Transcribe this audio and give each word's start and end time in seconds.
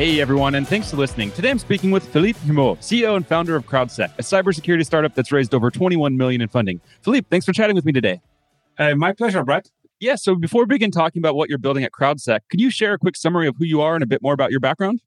Hey 0.00 0.18
everyone, 0.18 0.54
and 0.54 0.66
thanks 0.66 0.90
for 0.90 0.96
listening. 0.96 1.30
Today 1.32 1.50
I'm 1.50 1.58
speaking 1.58 1.90
with 1.90 2.08
Philippe 2.10 2.38
Humeau, 2.46 2.78
CEO 2.78 3.16
and 3.16 3.26
founder 3.26 3.54
of 3.54 3.66
CrowdSec, 3.66 4.18
a 4.18 4.22
cybersecurity 4.22 4.86
startup 4.86 5.14
that's 5.14 5.30
raised 5.30 5.54
over 5.54 5.70
21 5.70 6.16
million 6.16 6.40
in 6.40 6.48
funding. 6.48 6.80
Philippe, 7.02 7.26
thanks 7.28 7.44
for 7.44 7.52
chatting 7.52 7.76
with 7.76 7.84
me 7.84 7.92
today. 7.92 8.22
Uh, 8.78 8.94
my 8.94 9.12
pleasure, 9.12 9.44
Brett. 9.44 9.70
Yeah, 9.98 10.14
so 10.14 10.34
before 10.34 10.62
we 10.62 10.68
begin 10.68 10.90
talking 10.90 11.20
about 11.20 11.36
what 11.36 11.50
you're 11.50 11.58
building 11.58 11.84
at 11.84 11.92
CrowdSec, 11.92 12.40
can 12.48 12.58
you 12.58 12.70
share 12.70 12.94
a 12.94 12.98
quick 12.98 13.14
summary 13.14 13.46
of 13.46 13.56
who 13.58 13.66
you 13.66 13.82
are 13.82 13.94
and 13.94 14.02
a 14.02 14.06
bit 14.06 14.22
more 14.22 14.32
about 14.32 14.50
your 14.50 14.58
background? 14.58 15.02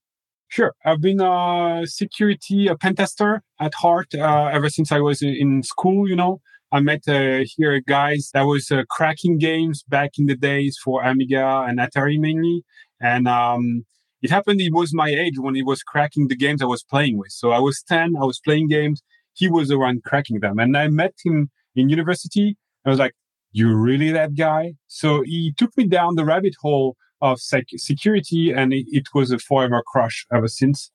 Sure. 0.49 0.75
I've 0.85 1.01
been 1.01 1.19
a 1.19 1.87
security 1.87 2.67
a 2.67 2.77
pen 2.77 2.93
tester 2.95 3.41
at 3.59 3.73
heart 3.73 4.13
uh, 4.13 4.51
ever 4.53 4.69
since 4.69 4.91
I 4.91 4.99
was 4.99 5.23
in 5.23 5.63
school, 5.63 6.07
you 6.07 6.15
know. 6.15 6.39
I 6.71 6.81
met 6.81 7.07
uh, 7.07 7.45
here 7.57 7.79
guys 7.79 8.29
that 8.35 8.43
was 8.43 8.69
uh, 8.69 8.83
cracking 8.91 9.39
games 9.39 9.81
back 9.81 10.11
in 10.19 10.27
the 10.27 10.35
days 10.35 10.77
for 10.77 11.01
Amiga 11.01 11.65
and 11.67 11.79
Atari 11.79 12.19
mainly. 12.19 12.63
And 13.01 13.27
um, 13.27 13.85
it 14.23 14.29
happened 14.29 14.61
he 14.61 14.71
was 14.71 14.93
my 14.93 15.09
age 15.09 15.37
when 15.37 15.53
he 15.53 15.61
was 15.61 15.83
cracking 15.83 16.29
the 16.29 16.35
games 16.35 16.61
I 16.61 16.65
was 16.65 16.81
playing 16.81 17.17
with. 17.17 17.31
So 17.31 17.51
I 17.51 17.59
was 17.59 17.83
10, 17.89 18.15
I 18.15 18.23
was 18.23 18.39
playing 18.39 18.69
games. 18.69 19.03
He 19.33 19.49
was 19.49 19.69
around 19.69 20.03
cracking 20.05 20.39
them. 20.39 20.59
And 20.59 20.77
I 20.77 20.87
met 20.87 21.13
him 21.25 21.51
in 21.75 21.89
university. 21.89 22.55
I 22.85 22.89
was 22.89 22.99
like, 22.99 23.13
you 23.51 23.75
really 23.75 24.11
that 24.13 24.35
guy? 24.35 24.75
So 24.87 25.23
he 25.23 25.53
took 25.57 25.75
me 25.75 25.87
down 25.87 26.15
the 26.15 26.23
rabbit 26.23 26.55
hole 26.61 26.95
of 27.21 27.41
sec- 27.41 27.67
security 27.75 28.51
and 28.51 28.71
it, 28.71 28.85
it, 28.89 29.07
was 29.13 29.31
a 29.31 29.39
forever 29.39 29.83
crush 29.85 30.25
ever 30.33 30.47
since. 30.47 30.89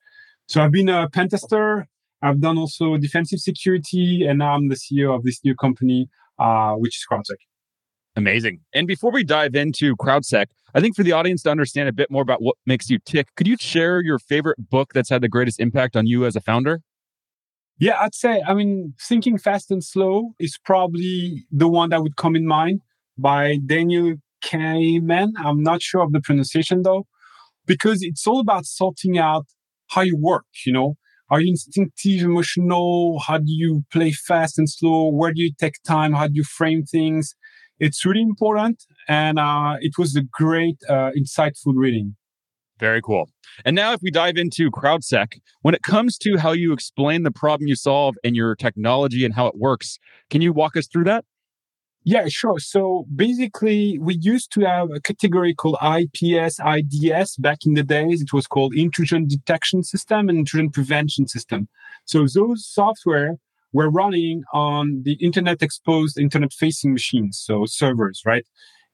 So 0.46 0.62
I've 0.62 0.72
been 0.72 0.88
a 0.88 1.10
pen 1.10 1.28
tester. 1.28 1.86
I've 2.22 2.40
done 2.40 2.56
also 2.56 2.96
defensive 2.96 3.40
security 3.40 4.26
and 4.26 4.38
now 4.38 4.54
I'm 4.54 4.68
the 4.68 4.74
CEO 4.74 5.14
of 5.14 5.22
this 5.22 5.44
new 5.44 5.54
company, 5.54 6.08
uh, 6.38 6.72
which 6.72 6.96
is 6.96 7.04
CrowdSec. 7.10 7.36
Amazing. 8.18 8.58
And 8.74 8.88
before 8.88 9.12
we 9.12 9.22
dive 9.22 9.54
into 9.54 9.94
CrowdSec, 9.94 10.46
I 10.74 10.80
think 10.80 10.96
for 10.96 11.04
the 11.04 11.12
audience 11.12 11.44
to 11.44 11.50
understand 11.50 11.88
a 11.88 11.92
bit 11.92 12.10
more 12.10 12.20
about 12.20 12.42
what 12.42 12.56
makes 12.66 12.90
you 12.90 12.98
tick, 12.98 13.28
could 13.36 13.46
you 13.46 13.56
share 13.56 14.02
your 14.02 14.18
favorite 14.18 14.58
book 14.70 14.92
that's 14.92 15.08
had 15.08 15.22
the 15.22 15.28
greatest 15.28 15.60
impact 15.60 15.94
on 15.94 16.06
you 16.06 16.26
as 16.26 16.34
a 16.34 16.40
founder? 16.40 16.80
Yeah, 17.78 17.96
I'd 18.00 18.16
say, 18.16 18.42
I 18.44 18.54
mean, 18.54 18.94
Thinking 19.00 19.38
Fast 19.38 19.70
and 19.70 19.84
Slow 19.84 20.32
is 20.40 20.58
probably 20.64 21.46
the 21.52 21.68
one 21.68 21.90
that 21.90 22.02
would 22.02 22.16
come 22.16 22.34
in 22.34 22.44
mind 22.44 22.80
by 23.16 23.58
Daniel 23.64 24.16
Kahneman. 24.44 25.30
I'm 25.38 25.62
not 25.62 25.80
sure 25.80 26.02
of 26.02 26.10
the 26.10 26.20
pronunciation 26.20 26.82
though, 26.82 27.06
because 27.66 28.02
it's 28.02 28.26
all 28.26 28.40
about 28.40 28.66
sorting 28.66 29.16
out 29.16 29.46
how 29.90 30.00
you 30.00 30.16
work, 30.18 30.46
you 30.66 30.72
know, 30.72 30.96
are 31.30 31.40
you 31.40 31.50
instinctive, 31.50 32.22
emotional? 32.22 33.20
How 33.20 33.38
do 33.38 33.44
you 33.46 33.84
play 33.92 34.12
fast 34.12 34.58
and 34.58 34.68
slow? 34.68 35.10
Where 35.10 35.32
do 35.32 35.42
you 35.42 35.52
take 35.60 35.74
time? 35.86 36.14
How 36.14 36.26
do 36.26 36.34
you 36.34 36.44
frame 36.44 36.84
things? 36.84 37.34
It's 37.80 38.04
really 38.04 38.22
important. 38.22 38.84
And 39.08 39.38
uh, 39.38 39.76
it 39.80 39.98
was 39.98 40.16
a 40.16 40.22
great, 40.22 40.78
uh, 40.88 41.10
insightful 41.16 41.72
reading. 41.74 42.16
Very 42.78 43.02
cool. 43.02 43.28
And 43.64 43.74
now, 43.74 43.92
if 43.92 44.00
we 44.02 44.10
dive 44.10 44.36
into 44.36 44.70
CrowdSec, 44.70 45.40
when 45.62 45.74
it 45.74 45.82
comes 45.82 46.16
to 46.18 46.36
how 46.36 46.52
you 46.52 46.72
explain 46.72 47.24
the 47.24 47.32
problem 47.32 47.66
you 47.66 47.74
solve 47.74 48.14
and 48.22 48.36
your 48.36 48.54
technology 48.54 49.24
and 49.24 49.34
how 49.34 49.46
it 49.46 49.56
works, 49.56 49.98
can 50.30 50.42
you 50.42 50.52
walk 50.52 50.76
us 50.76 50.86
through 50.86 51.04
that? 51.04 51.24
Yeah, 52.04 52.28
sure. 52.28 52.58
So 52.58 53.04
basically, 53.14 53.98
we 53.98 54.16
used 54.16 54.52
to 54.52 54.60
have 54.60 54.90
a 54.90 55.00
category 55.00 55.54
called 55.54 55.76
IPS, 55.82 56.60
IDS 56.60 57.36
back 57.36 57.58
in 57.66 57.74
the 57.74 57.82
days. 57.82 58.22
It 58.22 58.32
was 58.32 58.46
called 58.46 58.74
intrusion 58.74 59.26
detection 59.26 59.82
system 59.82 60.28
and 60.28 60.38
intrusion 60.38 60.70
prevention 60.70 61.26
system. 61.26 61.68
So 62.04 62.26
those 62.26 62.66
software 62.66 63.36
were 63.72 63.90
running 63.90 64.42
on 64.52 65.02
the 65.04 65.14
internet 65.14 65.62
exposed 65.62 66.18
internet 66.18 66.52
facing 66.52 66.92
machines, 66.92 67.40
so 67.42 67.64
servers, 67.66 68.22
right? 68.24 68.44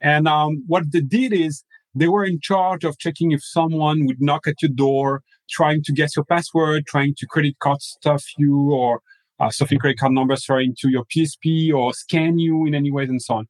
And 0.00 0.26
um, 0.26 0.64
what 0.66 0.92
they 0.92 1.00
did 1.00 1.32
is 1.32 1.64
they 1.94 2.08
were 2.08 2.24
in 2.24 2.40
charge 2.40 2.84
of 2.84 2.98
checking 2.98 3.32
if 3.32 3.44
someone 3.44 4.06
would 4.06 4.20
knock 4.20 4.46
at 4.46 4.60
your 4.60 4.70
door, 4.74 5.22
trying 5.48 5.82
to 5.84 5.92
guess 5.92 6.16
your 6.16 6.24
password, 6.24 6.86
trying 6.86 7.14
to 7.18 7.26
credit 7.26 7.58
card 7.60 7.82
stuff 7.82 8.24
you 8.36 8.72
or 8.72 9.00
uh, 9.40 9.50
stuffing 9.50 9.78
credit 9.78 9.98
card 9.98 10.12
numbers 10.12 10.46
sorry, 10.46 10.64
into 10.64 10.88
your 10.88 11.04
PSP 11.04 11.72
or 11.72 11.92
scan 11.92 12.38
you 12.38 12.66
in 12.66 12.74
any 12.74 12.90
ways 12.90 13.08
and 13.08 13.22
so 13.22 13.34
on. 13.34 13.46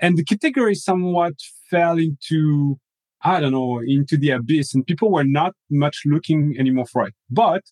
And 0.00 0.16
the 0.16 0.24
category 0.24 0.74
somewhat 0.74 1.34
fell 1.68 1.98
into, 1.98 2.78
I 3.22 3.40
don't 3.40 3.52
know, 3.52 3.80
into 3.80 4.16
the 4.16 4.30
abyss 4.30 4.74
and 4.74 4.86
people 4.86 5.10
were 5.10 5.24
not 5.24 5.52
much 5.70 6.02
looking 6.06 6.56
anymore 6.58 6.86
for 6.86 7.06
it. 7.06 7.14
But 7.28 7.62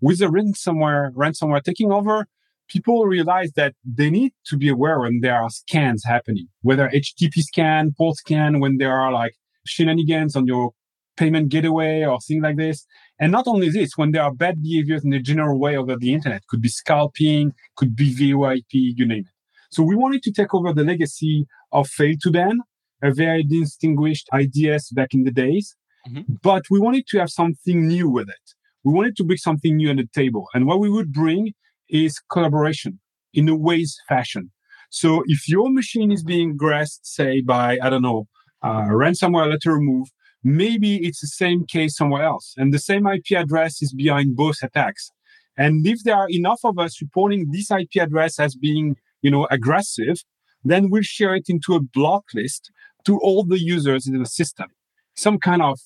with 0.00 0.18
the 0.18 0.26
ransomware, 0.26 1.12
ransomware 1.12 1.62
taking 1.62 1.92
over, 1.92 2.26
people 2.68 3.04
realize 3.06 3.52
that 3.52 3.74
they 3.84 4.10
need 4.10 4.32
to 4.46 4.56
be 4.56 4.68
aware 4.68 5.00
when 5.00 5.20
there 5.20 5.40
are 5.42 5.50
scans 5.50 6.04
happening, 6.04 6.46
whether 6.62 6.88
HTTP 6.88 7.40
scan, 7.40 7.94
port 7.96 8.16
scan, 8.16 8.60
when 8.60 8.78
there 8.78 8.92
are 8.92 9.12
like 9.12 9.34
shenanigans 9.66 10.36
on 10.36 10.46
your 10.46 10.72
payment 11.16 11.48
gateway 11.48 12.04
or 12.04 12.18
things 12.20 12.42
like 12.42 12.56
this. 12.56 12.86
And 13.18 13.32
not 13.32 13.46
only 13.46 13.68
this, 13.68 13.96
when 13.96 14.12
there 14.12 14.22
are 14.22 14.32
bad 14.32 14.62
behaviors 14.62 15.04
in 15.04 15.10
the 15.10 15.20
general 15.20 15.58
way 15.58 15.76
over 15.76 15.96
the 15.96 16.12
internet, 16.14 16.46
could 16.48 16.62
be 16.62 16.68
scalping, 16.68 17.52
could 17.76 17.96
be 17.96 18.14
VoIP, 18.14 18.62
you 18.70 19.06
name 19.06 19.24
it. 19.26 19.34
So 19.70 19.82
we 19.82 19.96
wanted 19.96 20.22
to 20.22 20.32
take 20.32 20.54
over 20.54 20.72
the 20.72 20.84
legacy 20.84 21.46
of 21.72 21.88
Fail2ban, 21.88 22.58
a 23.02 23.12
very 23.12 23.42
distinguished 23.42 24.28
IDS 24.32 24.90
back 24.90 25.12
in 25.12 25.24
the 25.24 25.30
days. 25.30 25.76
Mm-hmm. 26.08 26.34
But 26.42 26.62
we 26.70 26.78
wanted 26.78 27.06
to 27.08 27.18
have 27.18 27.30
something 27.30 27.86
new 27.86 28.08
with 28.08 28.28
it. 28.28 28.54
We 28.84 28.92
wanted 28.92 29.16
to 29.16 29.24
bring 29.24 29.36
something 29.38 29.76
new 29.76 29.90
on 29.90 29.96
the 29.96 30.08
table. 30.14 30.46
And 30.54 30.66
what 30.66 30.80
we 30.80 30.88
would 30.88 31.12
bring 31.12 31.52
is 31.88 32.20
collaboration 32.30 33.00
in 33.34 33.48
a 33.48 33.56
Waze 33.56 33.94
fashion. 34.08 34.50
So 34.90 35.22
if 35.26 35.48
your 35.48 35.70
machine 35.70 36.10
is 36.10 36.24
being 36.24 36.56
grasped, 36.56 37.06
say 37.06 37.40
by, 37.40 37.78
I 37.82 37.90
don't 37.90 38.02
know, 38.02 38.26
uh, 38.62 38.86
ransomware 38.88 39.50
letter 39.50 39.74
remove, 39.74 40.08
maybe 40.42 40.96
it's 41.06 41.20
the 41.20 41.26
same 41.26 41.66
case 41.66 41.96
somewhere 41.96 42.22
else. 42.22 42.54
And 42.56 42.72
the 42.72 42.78
same 42.78 43.06
IP 43.06 43.32
address 43.36 43.82
is 43.82 43.92
behind 43.92 44.36
both 44.36 44.62
attacks. 44.62 45.10
And 45.56 45.86
if 45.86 46.04
there 46.04 46.14
are 46.14 46.28
enough 46.30 46.60
of 46.64 46.78
us 46.78 47.02
reporting 47.02 47.50
this 47.50 47.70
IP 47.70 48.00
address 48.00 48.38
as 48.38 48.54
being, 48.54 48.96
you 49.22 49.30
know, 49.30 49.46
aggressive, 49.50 50.16
then 50.64 50.88
we'll 50.90 51.02
share 51.02 51.34
it 51.34 51.46
into 51.48 51.74
a 51.74 51.80
block 51.80 52.24
list 52.34 52.70
to 53.04 53.18
all 53.18 53.44
the 53.44 53.60
users 53.60 54.06
in 54.06 54.18
the 54.18 54.26
system. 54.26 54.68
Some 55.16 55.38
kind 55.38 55.62
of 55.62 55.80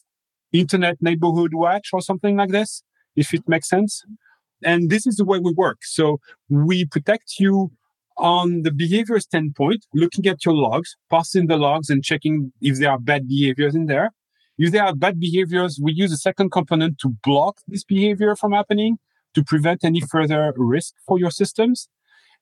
internet 0.52 0.96
neighborhood 1.00 1.54
watch 1.54 1.88
or 1.92 2.00
something 2.00 2.36
like 2.36 2.50
this, 2.50 2.82
if 3.16 3.32
it 3.32 3.48
makes 3.48 3.68
sense. 3.68 4.02
And 4.64 4.90
this 4.90 5.06
is 5.06 5.16
the 5.16 5.24
way 5.24 5.38
we 5.38 5.52
work. 5.52 5.78
So 5.82 6.18
we 6.48 6.84
protect 6.84 7.34
you 7.38 7.72
on 8.18 8.62
the 8.62 8.70
behavior 8.70 9.18
standpoint, 9.20 9.86
looking 9.94 10.26
at 10.26 10.44
your 10.44 10.54
logs, 10.54 10.96
parsing 11.10 11.46
the 11.46 11.56
logs 11.56 11.88
and 11.90 12.04
checking 12.04 12.52
if 12.60 12.78
there 12.78 12.90
are 12.90 12.98
bad 12.98 13.28
behaviors 13.28 13.74
in 13.74 13.86
there. 13.86 14.10
If 14.58 14.72
there 14.72 14.84
are 14.84 14.94
bad 14.94 15.18
behaviors, 15.18 15.80
we 15.82 15.92
use 15.92 16.12
a 16.12 16.16
second 16.16 16.52
component 16.52 16.98
to 16.98 17.14
block 17.24 17.58
this 17.66 17.84
behavior 17.84 18.36
from 18.36 18.52
happening 18.52 18.98
to 19.34 19.42
prevent 19.42 19.82
any 19.82 20.00
further 20.00 20.52
risk 20.56 20.94
for 21.06 21.18
your 21.18 21.30
systems. 21.30 21.88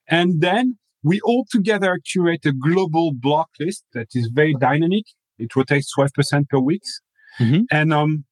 And 0.09 0.41
then 0.41 0.79
we 1.03 1.21
all 1.21 1.47
together 1.51 1.99
curate 2.05 2.45
a 2.45 2.53
global 2.53 3.13
block 3.15 3.51
list 3.59 3.85
that 3.95 4.09
is 4.15 4.31
very 4.33 4.55
dynamic. 4.55 5.05
It 5.39 5.55
rotates 5.55 5.95
12% 5.97 6.49
per 6.49 6.59
week. 6.59 6.83
Mm-hmm. 7.39 7.63
And 7.71 7.93
um, 7.93 8.25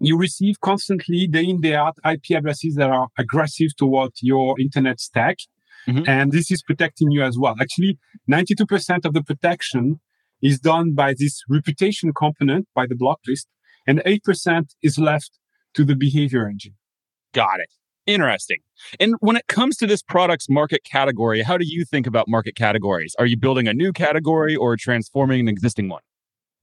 you 0.00 0.16
receive 0.16 0.60
constantly 0.60 1.26
day 1.26 1.44
in, 1.44 1.60
day 1.60 1.74
out 1.74 1.96
IP 2.04 2.36
addresses 2.36 2.76
that 2.76 2.90
are 2.90 3.08
aggressive 3.18 3.76
toward 3.76 4.12
your 4.20 4.58
internet 4.60 5.00
stack. 5.00 5.38
Mm-hmm. 5.86 6.08
And 6.08 6.32
this 6.32 6.50
is 6.50 6.62
protecting 6.62 7.10
you 7.10 7.22
as 7.22 7.38
well. 7.38 7.54
Actually, 7.60 7.98
92% 8.30 9.04
of 9.04 9.14
the 9.14 9.22
protection 9.22 10.00
is 10.42 10.60
done 10.60 10.94
by 10.94 11.14
this 11.18 11.42
reputation 11.48 12.12
component 12.12 12.68
by 12.74 12.86
the 12.86 12.94
block 12.94 13.20
list, 13.26 13.48
and 13.86 14.00
8% 14.00 14.74
is 14.82 14.98
left 14.98 15.38
to 15.74 15.84
the 15.84 15.96
behavior 15.96 16.46
engine. 16.46 16.74
Got 17.32 17.60
it. 17.60 17.70
Interesting. 18.06 18.58
And 18.98 19.16
when 19.20 19.36
it 19.36 19.46
comes 19.48 19.76
to 19.78 19.86
this 19.86 20.02
product's 20.02 20.48
market 20.48 20.82
category, 20.82 21.42
how 21.42 21.58
do 21.58 21.66
you 21.66 21.84
think 21.84 22.06
about 22.06 22.26
market 22.26 22.54
categories? 22.54 23.14
Are 23.18 23.26
you 23.26 23.36
building 23.36 23.68
a 23.68 23.74
new 23.74 23.92
category 23.92 24.56
or 24.56 24.76
transforming 24.76 25.40
an 25.40 25.48
existing 25.48 25.88
one? 25.90 26.00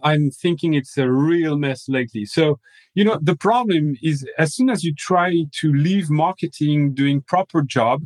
I'm 0.02 0.30
thinking 0.30 0.74
it's 0.74 0.98
a 0.98 1.10
real 1.10 1.58
mess 1.58 1.88
lately. 1.88 2.26
So, 2.26 2.60
you 2.94 3.04
know, 3.04 3.20
the 3.22 3.36
problem 3.36 3.96
is 4.02 4.28
as 4.38 4.54
soon 4.56 4.70
as 4.70 4.84
you 4.84 4.94
try 4.94 5.46
to 5.60 5.74
leave 5.74 6.10
marketing 6.10 6.94
doing 6.94 7.22
proper 7.22 7.62
job, 7.62 8.04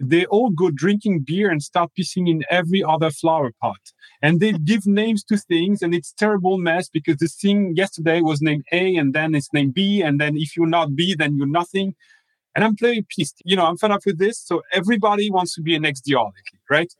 they 0.00 0.26
all 0.26 0.50
go 0.50 0.70
drinking 0.70 1.24
beer 1.26 1.50
and 1.50 1.62
start 1.62 1.90
pissing 1.98 2.28
in 2.28 2.44
every 2.50 2.84
other 2.84 3.10
flower 3.10 3.50
pot. 3.60 3.80
And 4.22 4.40
they 4.40 4.52
give 4.64 4.86
names 4.86 5.24
to 5.24 5.36
things 5.36 5.82
and 5.82 5.94
it's 5.94 6.12
terrible 6.12 6.58
mess 6.58 6.88
because 6.88 7.16
this 7.16 7.34
thing 7.34 7.74
yesterday 7.76 8.20
was 8.20 8.40
named 8.40 8.64
A 8.72 8.96
and 8.96 9.14
then 9.14 9.34
it's 9.34 9.52
named 9.52 9.74
B. 9.74 10.02
And 10.02 10.20
then 10.20 10.36
if 10.36 10.56
you're 10.56 10.66
not 10.66 10.94
B, 10.94 11.14
then 11.18 11.36
you're 11.36 11.46
nothing. 11.46 11.94
And 12.54 12.64
I'm 12.64 12.76
very 12.76 13.06
pissed. 13.16 13.42
You 13.44 13.56
know, 13.56 13.66
I'm 13.66 13.76
fed 13.76 13.90
up 13.90 14.00
with 14.04 14.18
this. 14.18 14.38
So 14.38 14.62
everybody 14.72 15.30
wants 15.30 15.54
to 15.54 15.62
be 15.62 15.74
an 15.74 15.84
XDR, 15.84 16.30
right? 16.70 16.92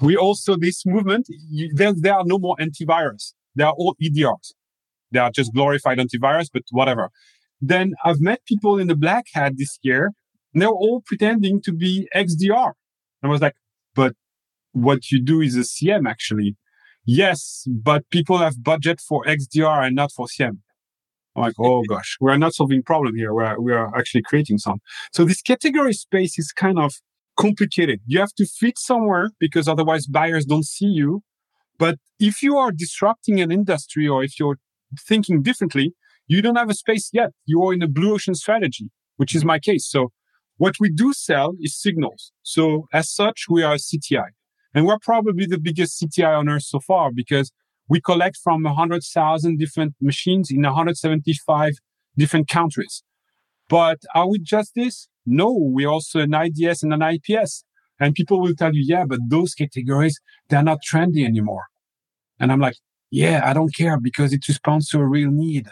We 0.00 0.16
also, 0.16 0.56
this 0.56 0.84
movement, 0.84 1.26
you, 1.28 1.70
there, 1.74 1.92
there 1.94 2.14
are 2.14 2.24
no 2.24 2.38
more 2.38 2.56
antivirus. 2.56 3.34
They 3.54 3.64
are 3.64 3.72
all 3.72 3.94
EDRs. 4.02 4.52
They 5.10 5.18
are 5.18 5.30
just 5.30 5.52
glorified 5.54 5.98
antivirus, 5.98 6.48
but 6.52 6.62
whatever. 6.70 7.10
Then 7.60 7.92
I've 8.04 8.20
met 8.20 8.44
people 8.46 8.78
in 8.78 8.88
the 8.88 8.96
black 8.96 9.26
hat 9.34 9.52
this 9.56 9.78
year, 9.82 10.10
and 10.52 10.62
they're 10.62 10.68
all 10.68 11.02
pretending 11.04 11.60
to 11.62 11.72
be 11.72 12.08
XDR. 12.14 12.72
I 13.22 13.28
was 13.28 13.40
like, 13.40 13.54
but 13.94 14.14
what 14.72 15.10
you 15.10 15.22
do 15.22 15.40
is 15.40 15.56
a 15.56 15.64
SIEM 15.64 16.06
actually. 16.06 16.56
Yes, 17.04 17.64
but 17.68 18.08
people 18.10 18.38
have 18.38 18.62
budget 18.62 19.00
for 19.00 19.24
XDR 19.24 19.86
and 19.86 19.96
not 19.96 20.12
for 20.12 20.26
SIEM. 20.28 20.62
I'm 21.36 21.42
like, 21.42 21.54
oh 21.58 21.82
gosh, 21.88 22.16
we're 22.20 22.36
not 22.36 22.54
solving 22.54 22.82
problem 22.82 23.16
here. 23.16 23.32
We're, 23.32 23.58
we 23.60 23.72
are 23.72 23.96
actually 23.96 24.22
creating 24.22 24.58
some. 24.58 24.80
So 25.12 25.24
this 25.24 25.42
category 25.42 25.92
space 25.92 26.38
is 26.38 26.52
kind 26.52 26.78
of 26.78 26.94
complicated. 27.36 28.00
You 28.06 28.20
have 28.20 28.34
to 28.34 28.46
fit 28.46 28.78
somewhere 28.78 29.30
because 29.38 29.68
otherwise 29.68 30.06
buyers 30.06 30.44
don't 30.44 30.66
see 30.66 30.86
you. 30.86 31.22
But 31.82 31.96
if 32.20 32.44
you 32.44 32.58
are 32.58 32.70
disrupting 32.70 33.40
an 33.40 33.50
industry 33.50 34.06
or 34.06 34.22
if 34.22 34.38
you're 34.38 34.58
thinking 34.96 35.42
differently, 35.42 35.94
you 36.28 36.40
don't 36.40 36.54
have 36.54 36.70
a 36.70 36.74
space 36.74 37.10
yet. 37.12 37.30
You 37.44 37.60
are 37.64 37.74
in 37.74 37.82
a 37.82 37.88
blue 37.88 38.14
ocean 38.14 38.36
strategy, 38.36 38.90
which 39.16 39.34
is 39.34 39.44
my 39.44 39.58
case. 39.58 39.84
So 39.90 40.12
what 40.58 40.74
we 40.78 40.90
do 40.90 41.12
sell 41.12 41.54
is 41.60 41.76
signals. 41.76 42.30
So 42.44 42.86
as 42.92 43.10
such, 43.10 43.46
we 43.50 43.64
are 43.64 43.74
a 43.74 43.78
CTI 43.78 44.28
and 44.72 44.86
we're 44.86 45.00
probably 45.02 45.44
the 45.44 45.58
biggest 45.58 46.00
CTI 46.00 46.38
on 46.38 46.48
earth 46.48 46.66
so 46.74 46.78
far 46.78 47.10
because 47.12 47.50
we 47.88 48.00
collect 48.00 48.36
from 48.36 48.62
100,000 48.62 49.58
different 49.58 49.96
machines 50.00 50.52
in 50.52 50.62
175 50.62 51.72
different 52.16 52.46
countries. 52.46 53.02
But 53.68 53.98
are 54.14 54.28
we 54.28 54.38
just 54.38 54.76
this? 54.76 55.08
No, 55.26 55.52
we're 55.52 55.88
also 55.88 56.20
an 56.20 56.32
IDS 56.32 56.84
and 56.84 56.94
an 56.94 57.02
IPS. 57.02 57.64
And 57.98 58.14
people 58.14 58.40
will 58.40 58.54
tell 58.54 58.72
you, 58.72 58.84
yeah, 58.86 59.04
but 59.04 59.18
those 59.28 59.54
categories, 59.54 60.20
they're 60.48 60.62
not 60.62 60.78
trendy 60.88 61.24
anymore. 61.24 61.64
And 62.40 62.52
I'm 62.52 62.60
like, 62.60 62.76
yeah, 63.10 63.42
I 63.44 63.52
don't 63.52 63.74
care 63.74 63.98
because 63.98 64.32
it 64.32 64.46
responds 64.48 64.88
to 64.90 64.98
a 64.98 65.06
real 65.06 65.30
need. 65.30 65.68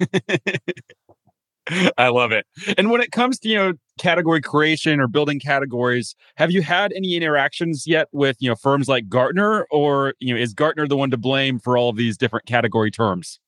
I 1.98 2.08
love 2.08 2.32
it. 2.32 2.46
And 2.78 2.90
when 2.90 3.00
it 3.00 3.12
comes 3.12 3.38
to, 3.40 3.48
you 3.48 3.56
know, 3.56 3.72
category 3.98 4.40
creation 4.40 5.00
or 5.00 5.08
building 5.08 5.38
categories, 5.38 6.14
have 6.36 6.50
you 6.50 6.62
had 6.62 6.92
any 6.94 7.14
interactions 7.14 7.84
yet 7.86 8.08
with, 8.12 8.36
you 8.40 8.48
know, 8.48 8.56
firms 8.56 8.88
like 8.88 9.08
Gartner 9.08 9.66
or, 9.70 10.14
you 10.18 10.32
know, 10.32 10.40
is 10.40 10.54
Gartner 10.54 10.88
the 10.88 10.96
one 10.96 11.10
to 11.10 11.18
blame 11.18 11.58
for 11.58 11.76
all 11.76 11.90
of 11.90 11.96
these 11.96 12.16
different 12.16 12.46
category 12.46 12.90
terms? 12.90 13.38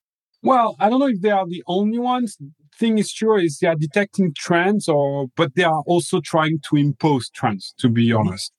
Well, 0.43 0.77
I 0.81 0.89
don't 0.89 1.01
know 1.01 1.09
if 1.09 1.21
they 1.21 1.31
are 1.31 1.47
the 1.47 1.63
only 1.67 1.99
ones. 1.99 2.39
Thing 2.79 2.97
is 2.99 3.11
sure 3.11 3.39
is 3.39 3.59
they 3.59 3.69
are 3.69 3.75
detecting 3.75 4.33
trends 4.35 4.89
or 4.89 5.27
but 5.37 5.55
they 5.55 5.65
are 5.65 5.83
also 5.87 6.21
trying 6.21 6.61
to 6.71 6.77
impose 6.77 7.29
trends, 7.31 7.75
to 7.79 7.89
be 7.89 8.09
mm-hmm. 8.09 8.29
honest. 8.29 8.53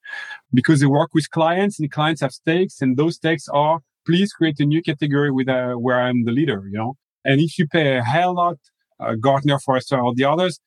Because 0.54 0.80
they 0.80 0.86
work 0.86 1.10
with 1.14 1.30
clients 1.32 1.80
and 1.80 1.86
the 1.86 1.90
clients 1.90 2.22
have 2.22 2.32
stakes 2.32 2.82
and 2.82 2.98
those 2.98 3.16
stakes 3.16 3.48
are 3.50 3.80
please 4.06 4.34
create 4.34 4.60
a 4.60 4.66
new 4.66 4.82
category 4.82 5.32
with 5.32 5.48
a, 5.48 5.74
where 5.78 6.00
I'm 6.00 6.26
the 6.26 6.32
leader, 6.32 6.64
you 6.72 6.78
know. 6.78 6.96
And 7.24 7.40
if 7.40 7.58
you 7.58 7.68
pay 7.68 7.98
a 7.98 8.04
hell 8.04 8.36
lot 8.36 8.58
uh, 9.00 9.16
Gartner, 9.16 9.60
Forrester, 9.60 10.00
or 10.00 10.14
the 10.14 10.26
others, 10.26 10.60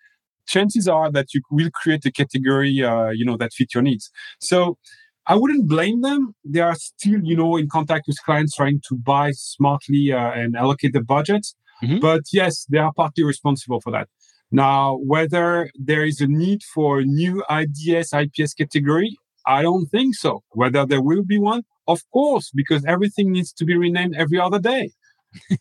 chances 0.47 0.89
are 0.89 1.11
that 1.13 1.33
you 1.35 1.43
will 1.51 1.71
create 1.71 2.05
a 2.05 2.13
category, 2.13 2.83
uh, 2.83 3.11
you 3.11 3.25
know, 3.25 3.37
that 3.37 3.53
fit 3.53 3.75
your 3.75 3.83
needs. 3.83 4.11
So 4.41 4.79
I 5.27 5.37
wouldn't 5.37 5.69
blame 5.69 6.03
them. 6.03 6.35
They 6.45 6.61
are 6.61 6.75
still, 6.75 7.21
you 7.23 7.37
know, 7.37 7.57
in 7.57 7.69
contact 7.69 8.07
with 8.07 8.23
clients 8.25 8.57
trying 8.57 8.81
to 8.89 8.97
buy 8.97 9.31
smartly 9.33 10.13
uh, 10.13 10.33
and 10.33 10.57
allocate 10.57 10.93
the 10.93 11.01
budget. 11.01 11.47
Mm-hmm. 11.83 12.01
But 12.01 12.23
yes, 12.33 12.67
they 12.69 12.79
are 12.79 12.93
partly 12.93 13.25
responsible 13.25 13.81
for 13.81 13.91
that. 13.93 14.09
Now, 14.51 14.97
whether 14.97 15.71
there 15.75 16.05
is 16.05 16.21
a 16.21 16.27
need 16.27 16.63
for 16.63 17.01
a 17.01 17.05
new 17.05 17.43
IDS, 17.51 18.13
IPS 18.13 18.55
category, 18.55 19.17
I 19.47 19.63
don't 19.63 19.87
think 19.87 20.15
so. 20.15 20.43
Whether 20.51 20.87
there 20.87 21.03
will 21.03 21.25
be 21.25 21.39
one, 21.39 21.63
of 21.89 22.01
course, 22.13 22.51
because 22.55 22.85
everything 22.85 23.33
needs 23.33 23.53
to 23.55 23.65
be 23.65 23.77
renamed 23.77 24.15
every 24.17 24.39
other 24.39 24.59
day. 24.59 24.91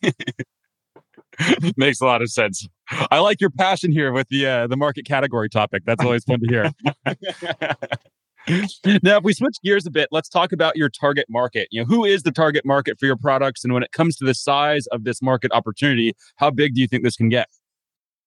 Makes 1.76 2.00
a 2.00 2.04
lot 2.04 2.22
of 2.22 2.30
sense. 2.30 2.68
I 3.10 3.18
like 3.18 3.40
your 3.40 3.50
passion 3.50 3.90
here 3.90 4.12
with 4.12 4.28
the 4.28 4.46
uh, 4.46 4.66
the 4.68 4.76
market 4.76 5.04
category 5.04 5.48
topic. 5.48 5.82
That's 5.84 6.04
always 6.04 6.22
fun 6.24 6.38
to 6.40 6.46
hear. 6.46 6.70
now, 9.02 9.18
if 9.18 9.24
we 9.24 9.32
switch 9.32 9.56
gears 9.62 9.86
a 9.86 9.90
bit, 9.90 10.08
let's 10.12 10.28
talk 10.28 10.52
about 10.52 10.76
your 10.76 10.88
target 10.88 11.26
market. 11.28 11.68
You 11.70 11.80
know, 11.80 11.86
who 11.86 12.04
is 12.04 12.22
the 12.22 12.32
target 12.32 12.64
market 12.64 12.98
for 12.98 13.06
your 13.06 13.16
products, 13.16 13.64
and 13.64 13.72
when 13.72 13.82
it 13.82 13.92
comes 13.92 14.16
to 14.16 14.24
the 14.24 14.34
size 14.34 14.86
of 14.88 15.04
this 15.04 15.22
market 15.22 15.50
opportunity, 15.52 16.12
how 16.36 16.50
big 16.50 16.74
do 16.74 16.80
you 16.80 16.86
think 16.86 17.04
this 17.04 17.16
can 17.16 17.28
get? 17.28 17.48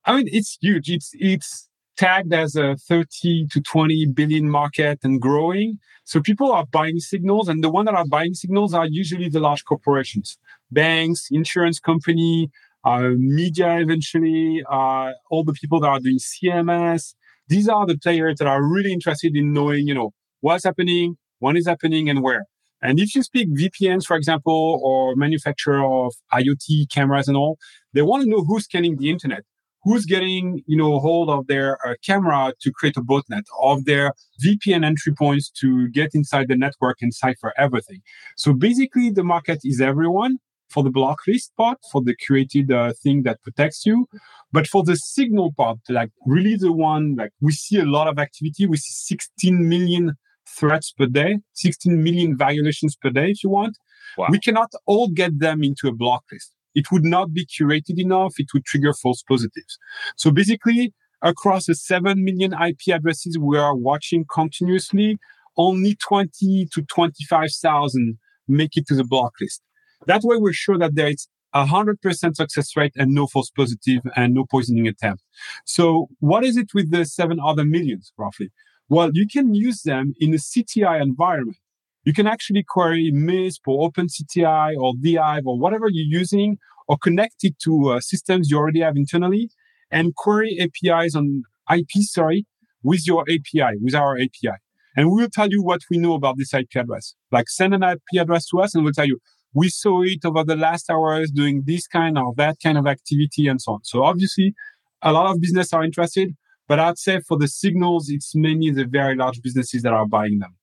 I 0.06 0.16
mean, 0.16 0.30
it's 0.32 0.58
huge. 0.60 0.90
It's 0.90 1.12
it's 1.14 1.70
tagged 1.98 2.34
as 2.34 2.56
a 2.56 2.76
30 2.76 3.48
to 3.48 3.62
20 3.62 4.06
billion 4.08 4.50
market 4.50 5.00
and 5.04 5.20
growing. 5.20 5.80
So 6.04 6.22
people 6.22 6.52
are 6.52 6.66
buying 6.66 7.00
signals, 7.00 7.48
and 7.48 7.64
the 7.64 7.70
ones 7.70 7.88
that 7.88 7.96
are 7.96 8.06
buying 8.06 8.34
signals 8.34 8.74
are 8.74 8.88
usually 8.88 9.30
the 9.30 9.40
large 9.40 9.66
corporations, 9.66 10.38
banks, 10.72 11.28
insurance 11.30 11.80
company, 11.80 12.50
uh, 12.86 13.10
media 13.18 13.80
eventually, 13.80 14.64
uh, 14.70 15.12
all 15.30 15.44
the 15.44 15.54
people 15.54 15.80
that 15.82 15.90
are 15.90 16.00
doing 16.00 16.20
CMS. 16.20 17.14
These 17.50 17.70
are 17.70 17.86
the 17.86 17.98
players 17.98 18.38
that 18.40 18.48
are 18.48 18.64
really 18.64 18.92
interested 18.92 19.36
in 19.36 19.54
knowing, 19.54 19.88
you 19.88 19.94
know, 19.94 20.12
what's 20.42 20.64
happening, 20.64 21.18
when 21.40 21.58
is 21.58 21.68
happening, 21.68 22.10
and 22.10 22.22
where. 22.22 22.46
And 22.82 23.00
if 23.00 23.16
you 23.16 23.24
speak 23.24 23.50
VPNs, 23.50 24.06
for 24.06 24.16
example, 24.16 24.80
or 24.84 25.16
manufacturer 25.16 25.84
of 25.84 26.14
IoT 26.34 26.92
cameras 26.92 27.28
and 27.28 27.36
all, 27.36 27.58
they 27.94 28.02
want 28.02 28.24
to 28.24 28.30
know 28.30 28.44
who's 28.44 28.66
scanning 28.66 28.98
the 28.98 29.10
internet, 29.10 29.44
who's 29.84 30.06
getting, 30.06 30.62
you 30.68 30.78
know, 30.78 31.00
hold 31.00 31.30
of 31.30 31.48
their 31.48 31.78
uh, 31.88 31.96
camera 32.06 32.54
to 32.62 32.72
create 32.72 32.98
a 32.98 33.02
botnet, 33.02 33.44
of 33.62 33.86
their 33.86 34.14
VPN 34.44 34.86
entry 34.86 35.14
points 35.14 35.50
to 35.62 35.88
get 35.90 36.12
inside 36.14 36.50
the 36.50 36.56
network 36.56 36.98
and 37.02 37.14
cipher 37.14 37.54
everything. 37.58 38.02
So 38.36 38.54
basically, 38.54 39.10
the 39.10 39.24
market 39.24 39.60
is 39.64 39.82
everyone 39.82 40.38
for 40.70 40.84
the 40.84 40.90
blacklist 40.90 41.56
part, 41.58 41.78
for 41.92 42.02
the 42.02 42.16
curated 42.16 42.72
uh, 42.72 42.94
thing 43.04 43.24
that 43.24 43.42
protects 43.44 43.86
you. 43.86 44.08
But 44.52 44.68
for 44.68 44.84
the 44.84 44.96
signal 44.96 45.54
part, 45.54 45.78
like 45.90 46.12
really 46.26 46.56
the 46.56 46.72
one, 46.72 47.16
like 47.16 47.32
we 47.42 47.52
see 47.52 47.80
a 47.80 47.86
lot 47.86 48.08
of 48.08 48.20
activity. 48.20 48.66
We 48.66 48.78
see 48.78 49.16
16 49.16 49.68
million 49.68 50.14
threats 50.48 50.92
per 50.92 51.06
day, 51.06 51.40
16 51.54 52.04
million 52.04 52.38
violations 52.38 52.96
per 52.96 53.10
day, 53.10 53.32
if 53.32 53.44
you 53.44 53.50
want. 53.50 53.78
Wow. 54.18 54.28
We 54.30 54.40
cannot 54.40 54.72
all 54.86 55.10
get 55.10 55.40
them 55.40 55.64
into 55.64 55.88
a 55.88 55.94
blacklist. 55.94 56.52
It 56.76 56.92
would 56.92 57.04
not 57.04 57.34
be 57.34 57.46
curated 57.46 58.00
enough. 58.00 58.36
It 58.38 58.48
would 58.54 58.66
trigger 58.66 58.94
false 58.94 59.24
positives. 59.28 59.78
So 60.16 60.32
basically, 60.32 60.94
across 61.22 61.66
the 61.66 61.76
7 61.76 62.24
million 62.24 62.54
IP 62.54 62.94
addresses 62.94 63.38
we 63.38 63.58
are 63.58 63.76
watching 63.76 64.26
continuously, 64.32 65.18
only 65.58 65.96
20 65.96 66.68
to 66.72 66.82
25,000 66.84 68.18
make 68.48 68.78
it 68.78 68.88
to 68.88 68.96
the 68.96 69.04
blacklist. 69.04 69.62
That 70.08 70.22
way, 70.24 70.38
we're 70.38 70.54
sure 70.54 70.78
that 70.78 70.96
there 70.96 71.10
is 71.10 71.28
a 71.54 71.66
hundred 71.66 72.02
percent 72.02 72.38
success 72.38 72.76
rate 72.76 72.94
and 72.96 73.14
no 73.14 73.28
false 73.28 73.50
positive 73.50 74.02
and 74.16 74.34
no 74.34 74.46
poisoning 74.46 74.88
attempt. 74.88 75.24
So 75.66 76.08
what 76.20 76.44
is 76.44 76.58
it 76.58 76.70
with 76.74 76.92
the 76.92 77.06
seven 77.06 77.40
other 77.40 77.66
millions 77.66 78.12
roughly? 78.18 78.50
Well, 78.90 79.12
you 79.14 79.28
can 79.28 79.54
use 79.54 79.84
them 79.84 80.14
in 80.20 80.34
a 80.34 80.38
CTI 80.38 81.02
environment. 81.02 81.58
You 82.06 82.14
can 82.14 82.26
actually 82.26 82.64
query 82.64 83.12
MISP 83.14 83.60
or 83.68 83.90
OpenCTI 83.90 84.78
or 84.78 84.94
TheHive 84.94 85.46
or 85.46 85.60
whatever 85.60 85.90
you're 85.90 86.20
using 86.22 86.58
or 86.88 86.98
connect 86.98 87.44
it 87.44 87.60
to 87.64 87.90
uh, 87.90 88.00
systems 88.00 88.50
you 88.50 88.58
already 88.58 88.80
have 88.80 88.96
internally 88.96 89.50
and 89.92 90.16
query 90.16 90.58
APIs 90.60 91.16
on 91.16 91.44
IP, 91.70 91.90
sorry, 92.02 92.46
with 92.82 93.06
your 93.06 93.24
API, 93.24 93.78
with 93.82 93.94
our 93.94 94.16
API. 94.16 94.58
And 94.96 95.12
we 95.12 95.22
will 95.22 95.30
tell 95.30 95.50
you 95.50 95.62
what 95.62 95.82
we 95.92 95.98
know 95.98 96.14
about 96.14 96.38
this 96.38 96.54
IP 96.54 96.76
address. 96.78 97.14
Like 97.30 97.50
send 97.50 97.74
an 97.74 97.84
IP 97.84 98.02
address 98.18 98.48
to 98.48 98.62
us 98.62 98.74
and 98.74 98.86
we'll 98.86 98.94
tell 98.94 99.06
you, 99.06 99.20
we 99.54 99.70
saw 99.70 100.04
it 100.04 100.20
over 100.26 100.44
the 100.44 100.56
last 100.56 100.90
hours 100.90 101.32
doing 101.32 101.64
this 101.66 101.88
kind 101.88 102.18
or 102.18 102.34
that 102.38 102.58
kind 102.62 102.78
of 102.78 102.88
activity 102.88 103.48
and 103.48 103.62
so 103.62 103.74
on. 103.74 103.84
So 103.84 104.04
obviously, 104.04 104.54
a 105.02 105.12
lot 105.12 105.32
of 105.32 105.42
business 105.42 105.74
are 105.74 105.84
interested, 105.84 106.36
but 106.68 106.80
I'd 106.80 106.98
say 106.98 107.20
for 107.20 107.38
the 107.38 107.48
signals, 107.48 108.10
it's 108.10 108.36
mainly 108.36 108.72
the 108.72 108.86
very 108.86 109.16
large 109.16 109.42
businesses 109.42 109.84
that 109.84 109.94
are 109.94 110.06
buying 110.06 110.40
them. 110.40 110.56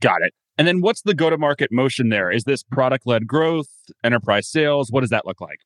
Got 0.00 0.22
it. 0.22 0.34
And 0.58 0.68
then 0.68 0.80
what's 0.80 1.02
the 1.02 1.14
go 1.14 1.30
to 1.30 1.38
market 1.38 1.72
motion 1.72 2.10
there? 2.10 2.30
Is 2.30 2.44
this 2.44 2.62
product 2.62 3.06
led 3.06 3.26
growth, 3.26 3.68
enterprise 4.04 4.48
sales? 4.48 4.90
What 4.90 5.00
does 5.00 5.10
that 5.10 5.26
look 5.26 5.40
like? 5.40 5.60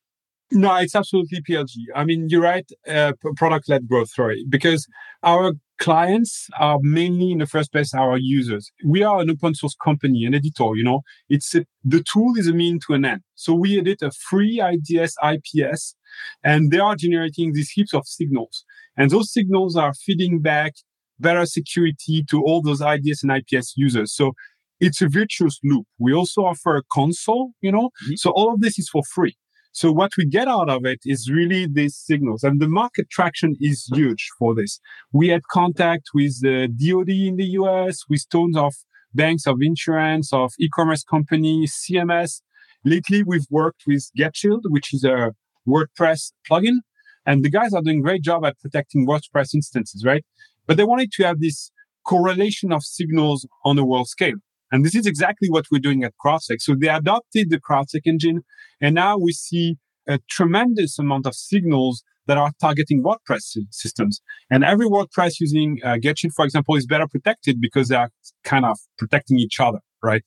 No, 0.51 0.73
it's 0.75 0.95
absolutely 0.95 1.41
PLG. 1.41 1.75
I 1.93 2.05
mean, 2.05 2.27
you're 2.29 2.41
right, 2.41 2.69
uh, 2.87 3.11
product 3.35 3.67
led 3.67 3.87
growth, 3.87 4.09
sorry, 4.09 4.45
because 4.47 4.87
our 5.21 5.51
clients 5.79 6.47
are 6.59 6.79
mainly 6.81 7.31
in 7.31 7.37
the 7.37 7.45
first 7.45 7.71
place 7.71 7.93
our 7.93 8.17
users. 8.17 8.71
We 8.83 9.03
are 9.03 9.21
an 9.21 9.29
open 9.29 9.55
source 9.55 9.75
company, 9.83 10.25
an 10.25 10.33
editor, 10.33 10.75
you 10.75 10.83
know, 10.83 11.01
it's 11.29 11.53
a, 11.55 11.65
the 11.83 12.03
tool 12.11 12.33
is 12.37 12.47
a 12.47 12.53
mean 12.53 12.79
to 12.87 12.93
an 12.93 13.05
end. 13.05 13.21
So 13.35 13.53
we 13.53 13.79
edit 13.79 14.01
a 14.01 14.11
free 14.11 14.61
IDS 14.61 15.15
IPS 15.23 15.95
and 16.43 16.71
they 16.71 16.79
are 16.79 16.95
generating 16.95 17.53
these 17.53 17.69
heaps 17.69 17.93
of 17.93 18.07
signals. 18.07 18.65
And 18.97 19.11
those 19.11 19.31
signals 19.31 19.75
are 19.75 19.93
feeding 19.93 20.41
back 20.41 20.73
better 21.19 21.45
security 21.45 22.23
to 22.29 22.41
all 22.43 22.61
those 22.61 22.81
IDS 22.81 23.23
and 23.23 23.31
IPS 23.31 23.73
users. 23.75 24.13
So 24.13 24.33
it's 24.79 25.01
a 25.01 25.07
virtuous 25.07 25.59
loop. 25.63 25.85
We 25.99 26.13
also 26.13 26.41
offer 26.41 26.75
a 26.75 26.83
console, 26.91 27.51
you 27.61 27.71
know, 27.71 27.89
mm-hmm. 28.03 28.15
so 28.15 28.31
all 28.31 28.53
of 28.53 28.61
this 28.61 28.77
is 28.77 28.89
for 28.89 29.03
free. 29.03 29.35
So 29.71 29.91
what 29.91 30.11
we 30.17 30.25
get 30.25 30.47
out 30.47 30.69
of 30.69 30.85
it 30.85 30.99
is 31.05 31.29
really 31.29 31.67
these 31.67 31.95
signals 31.95 32.43
and 32.43 32.59
the 32.59 32.67
market 32.67 33.09
traction 33.11 33.55
is 33.61 33.87
huge 33.93 34.27
for 34.39 34.55
this. 34.55 34.79
We 35.11 35.27
had 35.29 35.41
contact 35.51 36.09
with 36.13 36.41
the 36.41 36.67
DOD 36.67 37.09
in 37.09 37.35
the 37.35 37.45
US, 37.61 37.99
with 38.09 38.27
tons 38.29 38.57
of 38.57 38.73
banks 39.13 39.45
of 39.45 39.57
insurance, 39.61 40.33
of 40.33 40.53
e-commerce 40.59 41.03
companies, 41.03 41.75
CMS. 41.75 42.41
Lately, 42.85 43.23
we've 43.23 43.47
worked 43.49 43.83
with 43.85 44.09
GetShield, 44.17 44.61
which 44.65 44.93
is 44.93 45.03
a 45.03 45.33
WordPress 45.67 46.31
plugin. 46.49 46.77
And 47.25 47.43
the 47.43 47.49
guys 47.49 47.73
are 47.73 47.81
doing 47.81 48.01
great 48.01 48.23
job 48.23 48.45
at 48.45 48.59
protecting 48.59 49.05
WordPress 49.05 49.53
instances, 49.53 50.05
right? 50.05 50.23
But 50.65 50.77
they 50.77 50.85
wanted 50.85 51.11
to 51.13 51.23
have 51.23 51.41
this 51.41 51.71
correlation 52.05 52.71
of 52.71 52.83
signals 52.83 53.45
on 53.65 53.77
a 53.77 53.85
world 53.85 54.07
scale. 54.07 54.35
And 54.71 54.85
this 54.85 54.95
is 54.95 55.05
exactly 55.05 55.49
what 55.49 55.65
we're 55.71 55.79
doing 55.79 56.03
at 56.03 56.13
CrowdSec. 56.23 56.57
So 56.59 56.75
they 56.75 56.89
adopted 56.89 57.49
the 57.49 57.59
CrowdSec 57.59 58.01
engine, 58.05 58.41
and 58.81 58.95
now 58.95 59.17
we 59.17 59.31
see 59.31 59.77
a 60.07 60.19
tremendous 60.29 60.99
amount 60.99 61.25
of 61.25 61.35
signals 61.35 62.03
that 62.27 62.37
are 62.37 62.51
targeting 62.59 63.03
WordPress 63.03 63.57
systems. 63.71 64.21
And 64.49 64.63
every 64.63 64.85
WordPress 64.85 65.39
using 65.39 65.79
uh, 65.83 65.97
for 66.35 66.45
example, 66.45 66.75
is 66.75 66.85
better 66.85 67.07
protected 67.07 67.59
because 67.61 67.87
they 67.87 67.95
are 67.95 68.11
kind 68.43 68.65
of 68.65 68.77
protecting 68.97 69.39
each 69.39 69.59
other, 69.59 69.79
right? 70.03 70.23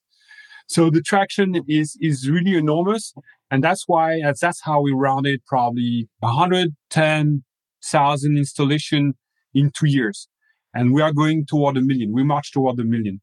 So 0.67 0.89
the 0.89 1.03
traction 1.03 1.63
is 1.67 1.99
is 2.01 2.31
really 2.31 2.57
enormous, 2.57 3.13
and 3.51 3.65
that's 3.65 3.85
why 3.89 4.23
that's 4.41 4.61
how 4.63 4.81
we 4.81 4.93
rounded 4.93 5.45
probably 5.45 6.09
110,000 6.21 8.39
installation 8.39 9.15
in 9.53 9.73
two 9.77 9.89
years, 9.89 10.29
and 10.73 10.95
we 10.95 11.03
are 11.03 11.13
going 11.13 11.45
toward 11.45 11.77
a 11.77 11.81
million. 11.81 12.13
We 12.13 12.23
march 12.23 12.53
toward 12.53 12.79
a 12.79 12.85
million. 12.85 13.21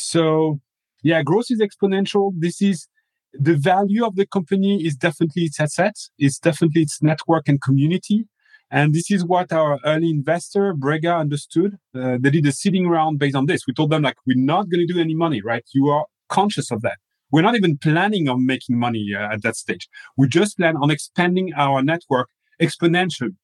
So 0.00 0.60
yeah, 1.02 1.22
growth 1.22 1.46
is 1.50 1.60
exponential. 1.60 2.32
This 2.36 2.60
is 2.60 2.88
the 3.32 3.54
value 3.54 4.04
of 4.04 4.16
the 4.16 4.26
company 4.26 4.84
is 4.84 4.96
definitely 4.96 5.44
its 5.44 5.60
assets. 5.60 6.10
It's 6.18 6.38
definitely 6.38 6.82
its 6.82 7.02
network 7.02 7.48
and 7.48 7.60
community. 7.60 8.26
And 8.72 8.94
this 8.94 9.10
is 9.10 9.24
what 9.24 9.52
our 9.52 9.78
early 9.84 10.10
investor, 10.10 10.74
Breega, 10.74 11.18
understood. 11.18 11.76
Uh, 11.94 12.18
they 12.20 12.30
did 12.30 12.46
a 12.46 12.52
seeding 12.52 12.88
round 12.88 13.18
based 13.18 13.34
on 13.34 13.46
this. 13.46 13.66
We 13.66 13.74
told 13.74 13.90
them, 13.90 14.02
like, 14.02 14.16
we're 14.26 14.36
not 14.36 14.68
going 14.70 14.86
to 14.86 14.92
do 14.92 15.00
any 15.00 15.14
money, 15.14 15.42
right? 15.42 15.64
You 15.74 15.88
are 15.88 16.06
conscious 16.28 16.70
of 16.70 16.82
that. 16.82 16.98
We're 17.32 17.42
not 17.42 17.56
even 17.56 17.78
planning 17.78 18.28
on 18.28 18.46
making 18.46 18.78
money 18.78 19.08
uh, 19.16 19.32
at 19.32 19.42
that 19.42 19.56
stage. 19.56 19.88
We 20.16 20.28
just 20.28 20.56
plan 20.56 20.76
on 20.76 20.90
expanding 20.90 21.52
our 21.56 21.82
network 21.82 22.28
exponentially. 22.60 23.36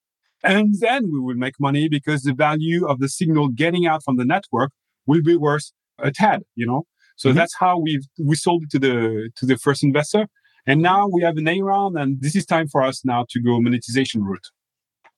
And 0.44 0.76
then 0.78 1.10
we 1.12 1.18
will 1.18 1.34
make 1.34 1.54
money 1.58 1.88
because 1.88 2.22
the 2.22 2.34
value 2.34 2.86
of 2.86 3.00
the 3.00 3.08
signal 3.08 3.48
getting 3.48 3.86
out 3.86 4.04
from 4.04 4.16
the 4.16 4.24
network 4.24 4.70
will 5.06 5.22
be 5.22 5.36
worth 5.36 5.72
a 5.98 6.10
tad, 6.10 6.42
you 6.54 6.66
know? 6.66 6.84
So 7.16 7.28
mm-hmm. 7.28 7.38
that's 7.38 7.54
how 7.58 7.78
we 7.78 8.00
we 8.22 8.36
sold 8.36 8.64
it 8.64 8.70
to 8.70 8.78
the 8.78 9.30
to 9.36 9.46
the 9.46 9.56
first 9.56 9.82
investor. 9.82 10.26
And 10.66 10.82
now 10.82 11.06
we 11.06 11.22
have 11.22 11.36
an 11.36 11.48
A 11.48 11.60
round 11.62 11.96
and 11.96 12.20
this 12.20 12.34
is 12.34 12.44
time 12.44 12.68
for 12.68 12.82
us 12.82 13.04
now 13.04 13.24
to 13.30 13.40
go 13.40 13.60
monetization 13.60 14.24
route. 14.24 14.46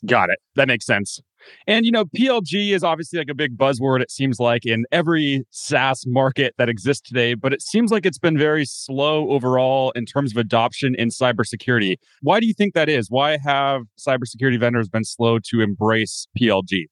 Got 0.07 0.31
it. 0.31 0.39
That 0.55 0.69
makes 0.69 0.87
sense. 0.87 1.21
And 1.67 1.85
you 1.85 1.93
know, 1.93 2.05
PLG 2.05 2.71
is 2.71 2.85
obviously 2.85 3.19
like 3.19 3.29
a 3.29 3.35
big 3.35 3.57
buzzword, 3.57 4.01
it 4.01 4.11
seems 4.11 4.39
like, 4.39 4.67
in 4.67 4.85
every 4.93 5.45
SaaS 5.51 6.05
market 6.07 6.55
that 6.59 6.69
exists 6.69 7.09
today, 7.09 7.35
but 7.35 7.53
it 7.53 7.63
seems 7.63 7.91
like 7.91 8.05
it's 8.07 8.19
been 8.19 8.37
very 8.37 8.65
slow 8.65 9.31
overall 9.31 9.93
in 9.93 10.05
terms 10.05 10.33
of 10.33 10.37
adoption 10.37 10.95
in 10.97 11.09
cybersecurity. 11.09 11.97
Why 12.23 12.41
do 12.41 12.47
you 12.47 12.55
think 12.55 12.75
that 12.75 12.89
is? 12.89 13.11
Why 13.11 13.39
have 13.43 13.83
cybersecurity 13.99 14.59
vendors 14.59 14.89
been 14.89 15.05
slow 15.05 15.39
to 15.51 15.61
embrace 15.61 16.27
PLG? 16.39 16.87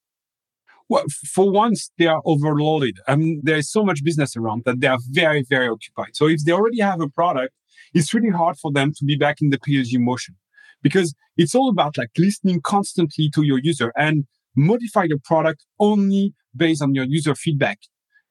Well, 0.89 1.05
for 1.35 1.51
once, 1.51 1.91
they 1.99 2.07
are 2.07 2.23
overloaded. 2.25 2.99
I 3.09 3.17
mean, 3.17 3.41
there 3.43 3.57
is 3.57 3.71
so 3.71 3.85
much 3.85 4.05
business 4.05 4.37
around 4.37 4.63
that 4.67 4.81
they 4.81 4.87
are 4.87 4.99
very, 5.11 5.43
very 5.43 5.69
occupied. 5.69 6.15
So 6.15 6.29
if 6.29 6.45
they 6.45 6.53
already 6.53 6.81
have 6.81 7.01
a 7.01 7.09
product, 7.09 7.55
it's 7.93 8.15
really 8.15 8.31
hard 8.31 8.57
for 8.59 8.71
them 8.71 8.93
to 8.97 9.05
be 9.05 9.17
back 9.17 9.41
in 9.41 9.51
the 9.51 9.59
PLG 9.59 9.99
motion 9.99 10.37
because 10.83 11.15
it's 11.37 11.55
all 11.55 11.69
about 11.69 11.99
like 11.99 12.11
listening 12.17 12.61
constantly 12.61 13.31
to 13.31 13.43
your 13.43 13.59
user 13.59 13.93
and 13.97 14.27
modify 14.55 15.05
your 15.05 15.19
product 15.25 15.65
only 15.81 16.35
based 16.57 16.83
on 16.83 16.95
your 16.95 17.05
user 17.05 17.35
feedback. 17.35 17.79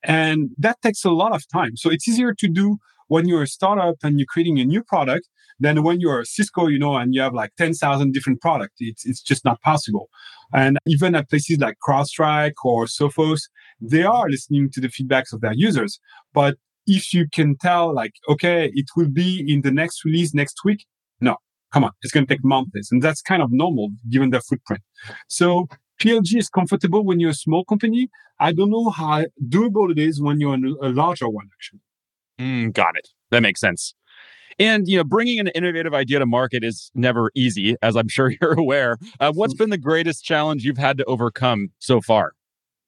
And 0.04 0.52
that 0.58 0.82
takes 0.82 1.04
a 1.04 1.12
lot 1.12 1.34
of 1.34 1.48
time. 1.50 1.76
So 1.76 1.90
it's 1.90 2.08
easier 2.08 2.34
to 2.34 2.48
do 2.48 2.78
when 3.08 3.28
you're 3.28 3.44
a 3.44 3.48
startup 3.48 3.96
and 4.04 4.20
you're 4.20 4.28
creating 4.28 4.60
a 4.60 4.66
new 4.66 4.84
product 4.84 5.28
than 5.60 5.84
when 5.84 6.00
you're 6.00 6.24
Cisco, 6.26 6.68
you 6.68 6.80
know, 6.80 6.96
and 6.96 7.14
you 7.14 7.22
have 7.22 7.34
like 7.34 7.56
10,000 7.58 8.14
different 8.14 8.42
products. 8.42 8.76
It's, 8.80 9.06
it's 9.06 9.22
just 9.22 9.46
not 9.46 9.62
possible. 9.62 10.10
And 10.54 10.78
even 10.86 11.16
at 11.16 11.30
places 11.30 11.60
like 11.60 11.78
CrowdStrike 11.88 12.54
or 12.64 12.86
Sophos, 12.86 13.42
they 13.82 14.04
are 14.04 14.30
listening 14.30 14.70
to 14.72 14.82
the 14.82 14.88
feedbacks 14.88 15.34
of 15.34 15.42
their 15.42 15.54
users. 15.54 16.00
But 16.34 16.56
if 16.86 17.14
you 17.14 17.28
can 17.32 17.58
tell 17.58 17.94
like, 17.94 18.14
okay, 18.30 18.72
it 18.74 18.86
will 18.96 19.10
be 19.10 19.44
in 19.48 19.62
the 19.62 19.72
next 19.72 20.06
release 20.06 20.34
next 20.34 20.64
week, 20.64 20.86
no, 21.22 21.38
come 21.72 21.84
on, 21.84 21.92
it's 22.02 22.14
going 22.14 22.26
to 22.26 22.34
take 22.34 22.44
months. 22.44 22.92
And 22.92 23.02
that's 23.02 23.22
kind 23.22 23.42
of 23.42 23.50
normal 23.52 23.90
given 24.10 24.30
their 24.30 24.42
footprint. 24.42 24.84
So 25.28 25.68
PLG 26.02 26.38
is 26.38 26.50
comfortable 26.50 27.04
when 27.04 27.20
you're 27.20 27.32
a 27.32 27.36
small 27.36 27.64
company. 27.66 28.10
I 28.40 28.52
don't 28.52 28.70
know 28.70 28.90
how 28.90 29.26
doable 29.48 29.92
it 29.92 29.98
is 29.98 30.22
when 30.22 30.40
you're 30.40 30.56
a 30.56 30.90
larger 30.90 31.30
one, 31.30 31.48
actually. 31.54 31.80
Mm, 32.40 32.74
got 32.74 32.98
it. 32.98 33.08
That 33.32 33.42
makes 33.42 33.62
sense. 33.62 33.96
And 34.58 34.88
you 34.88 34.98
know, 34.98 35.04
bringing 35.04 35.40
an 35.40 35.48
innovative 35.50 35.94
idea 35.94 36.20
to 36.20 36.26
market 36.26 36.64
is 36.64 36.92
never 36.96 37.32
easy, 37.36 37.76
as 37.82 37.96
I'm 37.96 38.08
sure 38.08 38.34
you're 38.42 38.54
aware. 38.54 38.98
Uh, 39.20 39.32
what's 39.34 39.54
been 39.54 39.70
the 39.70 39.78
greatest 39.78 40.24
challenge 40.24 40.64
you've 40.64 40.78
had 40.78 40.98
to 40.98 41.06
overcome 41.06 41.70
so 41.80 42.02
far? 42.02 42.34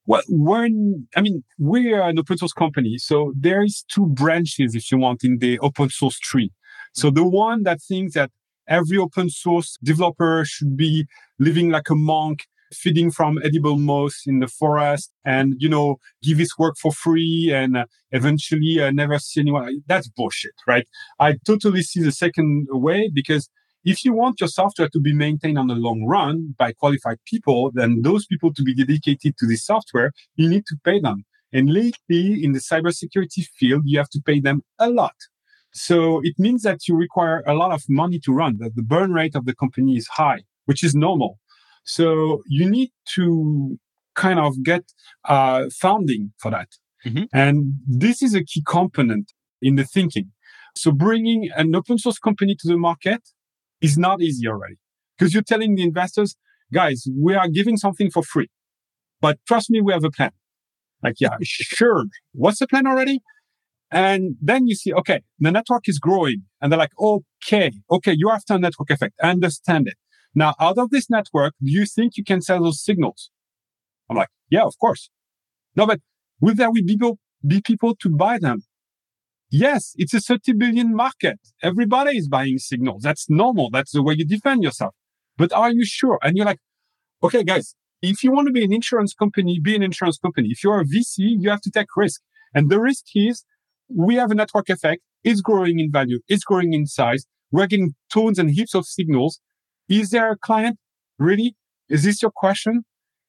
Well, 0.05 0.21
when 0.29 1.07
I 1.15 1.21
mean, 1.21 1.43
we 1.59 1.91
are 1.93 2.07
an 2.07 2.17
open 2.17 2.37
source 2.37 2.53
company, 2.53 2.97
so 2.97 3.33
there 3.37 3.63
is 3.63 3.83
two 3.91 4.05
branches, 4.07 4.73
if 4.73 4.89
you 4.91 4.97
want, 4.97 5.23
in 5.23 5.39
the 5.39 5.59
open 5.59 5.89
source 5.89 6.17
tree. 6.17 6.51
So 6.93 7.11
the 7.11 7.25
one 7.25 7.63
that 7.63 7.81
thinks 7.81 8.13
that 8.13 8.31
every 8.69 8.97
open 8.97 9.29
source 9.29 9.77
developer 9.83 10.43
should 10.45 10.77
be 10.77 11.07
living 11.39 11.69
like 11.69 11.89
a 11.89 11.95
monk 11.95 12.47
feeding 12.73 13.11
from 13.11 13.39
edible 13.43 13.77
moss 13.77 14.23
in 14.25 14.39
the 14.39 14.47
forest 14.47 15.11
and, 15.25 15.55
you 15.57 15.69
know, 15.69 15.97
give 16.23 16.37
his 16.37 16.53
work 16.57 16.75
for 16.81 16.91
free 16.91 17.51
and 17.53 17.77
uh, 17.77 17.85
eventually 18.11 18.81
uh, 18.81 18.91
never 18.91 19.19
see 19.19 19.41
anyone. 19.41 19.81
That's 19.87 20.07
bullshit, 20.09 20.53
right? 20.67 20.87
I 21.19 21.35
totally 21.45 21.83
see 21.83 22.01
the 22.01 22.11
second 22.11 22.67
way 22.71 23.09
because 23.13 23.49
if 23.83 24.03
you 24.03 24.13
want 24.13 24.41
your 24.41 24.49
software 24.49 24.89
to 24.89 24.99
be 24.99 25.13
maintained 25.13 25.57
on 25.57 25.67
the 25.67 25.75
long 25.75 26.03
run 26.05 26.55
by 26.57 26.73
qualified 26.73 27.19
people, 27.25 27.71
then 27.73 28.01
those 28.01 28.25
people 28.25 28.53
to 28.53 28.63
be 28.63 28.73
dedicated 28.73 29.37
to 29.37 29.45
this 29.45 29.65
software, 29.65 30.11
you 30.35 30.49
need 30.49 30.65
to 30.67 30.75
pay 30.83 30.99
them. 30.99 31.23
And 31.53 31.69
lately 31.69 32.43
in 32.43 32.51
the 32.51 32.59
cybersecurity 32.59 33.45
field, 33.57 33.83
you 33.85 33.97
have 33.97 34.09
to 34.09 34.21
pay 34.25 34.41
them 34.41 34.61
a 34.77 34.89
lot. 34.89 35.15
So 35.71 36.21
it 36.23 36.33
means 36.37 36.63
that 36.63 36.87
you 36.87 36.95
require 36.95 37.43
a 37.47 37.53
lot 37.53 37.71
of 37.71 37.83
money 37.87 38.19
to 38.25 38.33
run, 38.33 38.57
that 38.59 38.75
the 38.75 38.81
burn 38.81 39.13
rate 39.13 39.35
of 39.35 39.45
the 39.45 39.55
company 39.55 39.95
is 39.95 40.07
high, 40.07 40.41
which 40.65 40.83
is 40.83 40.95
normal. 40.95 41.39
So 41.87 42.43
you 42.47 42.69
need 42.69 42.91
to 43.15 43.79
kind 44.13 44.39
of 44.39 44.61
get 44.61 44.83
uh, 45.25 45.65
funding 45.73 46.33
for 46.37 46.51
that. 46.51 46.67
Mm-hmm. 47.05 47.23
And 47.33 47.75
this 47.87 48.21
is 48.21 48.35
a 48.35 48.43
key 48.43 48.61
component 48.67 49.31
in 49.61 49.75
the 49.75 49.85
thinking. 49.85 50.31
So 50.75 50.91
bringing 50.91 51.49
an 51.55 51.73
open 51.75 51.97
source 51.97 52.19
company 52.19 52.55
to 52.59 52.67
the 52.67 52.77
market 52.77 53.21
is 53.81 53.97
not 53.97 54.21
easy 54.21 54.47
already 54.47 54.75
because 55.17 55.33
you're 55.33 55.43
telling 55.43 55.75
the 55.75 55.83
investors, 55.83 56.35
guys, 56.73 57.05
we 57.17 57.35
are 57.35 57.47
giving 57.47 57.77
something 57.77 58.11
for 58.11 58.21
free, 58.21 58.49
but 59.21 59.39
trust 59.47 59.69
me, 59.69 59.79
we 59.81 59.93
have 59.93 60.03
a 60.03 60.11
plan. 60.11 60.31
Like, 61.01 61.15
yeah, 61.19 61.37
sure. 61.43 62.03
What's 62.33 62.59
the 62.59 62.67
plan 62.67 62.85
already? 62.85 63.21
And 63.91 64.35
then 64.41 64.67
you 64.67 64.75
see, 64.75 64.91
okay, 64.93 65.21
the 65.39 65.51
network 65.51 65.87
is 65.87 65.99
growing 65.99 66.43
and 66.61 66.71
they're 66.71 66.79
like, 66.79 66.91
okay, 66.99 67.71
okay, 67.89 68.13
you 68.15 68.29
after 68.29 68.55
a 68.55 68.59
network 68.59 68.89
effect. 68.89 69.15
I 69.23 69.29
understand 69.29 69.87
it. 69.87 69.95
Now, 70.37 70.53
out 70.59 70.77
of 70.77 70.91
this 70.91 71.09
network, 71.09 71.55
do 71.59 71.71
you 71.71 71.87
think 71.87 72.15
you 72.15 72.23
can 72.23 72.41
sell 72.41 72.61
those 72.61 72.83
signals? 72.83 73.31
I'm 74.07 74.17
like, 74.17 74.29
yeah, 74.51 74.65
of 74.65 74.75
course. 74.79 75.09
No, 75.75 75.87
but 75.87 75.99
will 76.39 76.53
there 76.53 76.71
be 76.71 76.83
people, 76.83 77.17
be 77.45 77.59
people 77.59 77.95
to 77.95 78.07
buy 78.07 78.37
them? 78.37 78.59
Yes, 79.49 79.93
it's 79.95 80.13
a 80.13 80.19
30 80.19 80.53
billion 80.53 80.95
market. 80.95 81.39
Everybody 81.63 82.19
is 82.19 82.27
buying 82.27 82.59
signals. 82.59 83.01
That's 83.01 83.27
normal. 83.27 83.71
That's 83.71 83.93
the 83.93 84.03
way 84.03 84.13
you 84.15 84.27
defend 84.27 84.61
yourself. 84.61 84.93
But 85.37 85.51
are 85.53 85.71
you 85.71 85.83
sure? 85.83 86.19
And 86.21 86.37
you're 86.37 86.45
like, 86.45 86.59
okay, 87.23 87.43
guys, 87.43 87.73
if 88.03 88.23
you 88.23 88.31
want 88.31 88.45
to 88.45 88.53
be 88.53 88.63
an 88.63 88.71
insurance 88.71 89.15
company, 89.15 89.59
be 89.59 89.75
an 89.75 89.81
insurance 89.81 90.19
company. 90.19 90.49
If 90.51 90.63
you're 90.63 90.81
a 90.81 90.85
VC, 90.85 91.15
you 91.17 91.49
have 91.49 91.61
to 91.61 91.71
take 91.71 91.87
risk. 91.95 92.21
And 92.53 92.69
the 92.69 92.79
risk 92.79 93.05
is 93.15 93.43
we 93.89 94.13
have 94.17 94.29
a 94.29 94.35
network 94.35 94.69
effect. 94.69 95.01
It's 95.23 95.41
growing 95.41 95.79
in 95.79 95.91
value. 95.91 96.19
It's 96.27 96.43
growing 96.43 96.73
in 96.73 96.85
size. 96.85 97.25
We're 97.51 97.65
getting 97.65 97.95
tons 98.13 98.37
and 98.37 98.51
heaps 98.51 98.75
of 98.75 98.85
signals. 98.85 99.39
Is 99.89 100.09
there 100.09 100.31
a 100.31 100.37
client? 100.37 100.77
Really? 101.19 101.55
Is 101.89 102.03
this 102.03 102.21
your 102.21 102.31
question? 102.31 102.83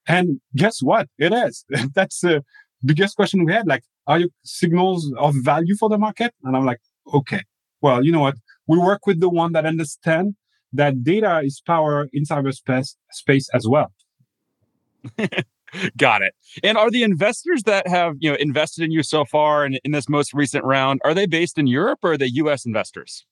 And 0.06 0.40
guess 0.56 0.80
what? 0.82 1.08
It 1.18 1.32
is. 1.32 1.64
That's 1.94 2.20
the 2.20 2.42
biggest 2.84 3.16
question 3.16 3.44
we 3.44 3.52
had. 3.52 3.66
Like, 3.66 3.82
are 4.06 4.18
your 4.18 4.28
signals 4.44 5.12
of 5.18 5.34
value 5.42 5.76
for 5.76 5.88
the 5.88 5.98
market? 5.98 6.34
And 6.42 6.56
I'm 6.56 6.64
like, 6.64 6.80
okay, 7.12 7.42
well, 7.80 8.04
you 8.04 8.10
know 8.10 8.20
what? 8.20 8.36
We 8.66 8.78
work 8.78 9.06
with 9.06 9.20
the 9.20 9.28
one 9.28 9.52
that 9.52 9.66
understand 9.66 10.34
that 10.72 11.04
data 11.04 11.40
is 11.44 11.62
power 11.66 12.08
in 12.12 12.24
cyberspace 12.24 12.96
space 13.12 13.48
as 13.54 13.66
well. 13.68 13.92
Got 15.98 16.22
it. 16.22 16.34
And 16.62 16.78
are 16.78 16.90
the 16.90 17.02
investors 17.02 17.62
that 17.64 17.86
have 17.86 18.14
you 18.20 18.30
know 18.30 18.36
invested 18.36 18.84
in 18.84 18.90
you 18.90 19.02
so 19.02 19.24
far 19.24 19.64
and 19.64 19.78
in 19.84 19.92
this 19.92 20.08
most 20.08 20.32
recent 20.32 20.64
round 20.64 21.00
are 21.04 21.12
they 21.12 21.26
based 21.26 21.58
in 21.58 21.66
Europe 21.66 21.98
or 22.02 22.12
are 22.12 22.18
they 22.18 22.26
U.S. 22.26 22.64
investors? 22.64 23.26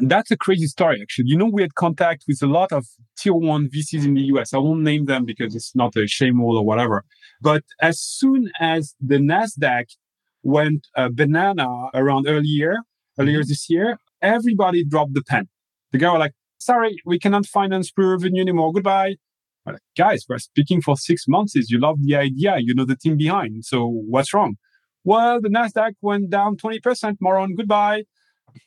That's 0.00 0.30
a 0.30 0.36
crazy 0.36 0.66
story, 0.66 1.00
actually. 1.00 1.26
You 1.28 1.36
know, 1.36 1.50
we 1.52 1.62
had 1.62 1.74
contact 1.74 2.24
with 2.26 2.42
a 2.42 2.46
lot 2.46 2.72
of 2.72 2.86
tier 3.18 3.34
one 3.34 3.68
VCs 3.68 4.04
in 4.04 4.14
the 4.14 4.22
US. 4.32 4.54
I 4.54 4.58
won't 4.58 4.82
name 4.82 5.06
them 5.06 5.24
because 5.24 5.54
it's 5.54 5.74
not 5.74 5.96
a 5.96 6.06
shame 6.06 6.40
or 6.40 6.64
whatever. 6.64 7.04
But 7.40 7.64
as 7.80 8.00
soon 8.00 8.50
as 8.60 8.94
the 9.00 9.16
NASDAQ 9.16 9.84
went 10.42 10.86
uh, 10.96 11.08
banana 11.12 11.66
around 11.94 12.26
earlier, 12.28 12.78
earlier 13.18 13.40
mm-hmm. 13.40 13.48
this 13.48 13.68
year, 13.68 13.98
everybody 14.22 14.84
dropped 14.84 15.14
the 15.14 15.22
pen. 15.22 15.48
The 15.92 15.98
guy 15.98 16.12
was 16.12 16.20
like, 16.20 16.32
sorry, 16.58 16.96
we 17.04 17.18
cannot 17.18 17.46
finance 17.46 17.90
pre-revenue 17.90 18.42
anymore. 18.42 18.72
Goodbye. 18.72 19.16
Like, 19.66 19.80
guys, 19.96 20.24
we're 20.28 20.38
speaking 20.38 20.80
for 20.80 20.96
six 20.96 21.26
months. 21.28 21.54
You 21.54 21.78
love 21.78 21.98
the 22.00 22.16
idea. 22.16 22.56
You 22.58 22.74
know 22.74 22.84
the 22.84 22.96
team 22.96 23.16
behind. 23.16 23.64
So 23.64 23.86
what's 23.86 24.32
wrong? 24.32 24.56
Well, 25.04 25.40
the 25.40 25.48
NASDAQ 25.48 25.92
went 26.02 26.30
down 26.30 26.56
20%, 26.56 27.16
moron. 27.20 27.54
Goodbye. 27.54 28.04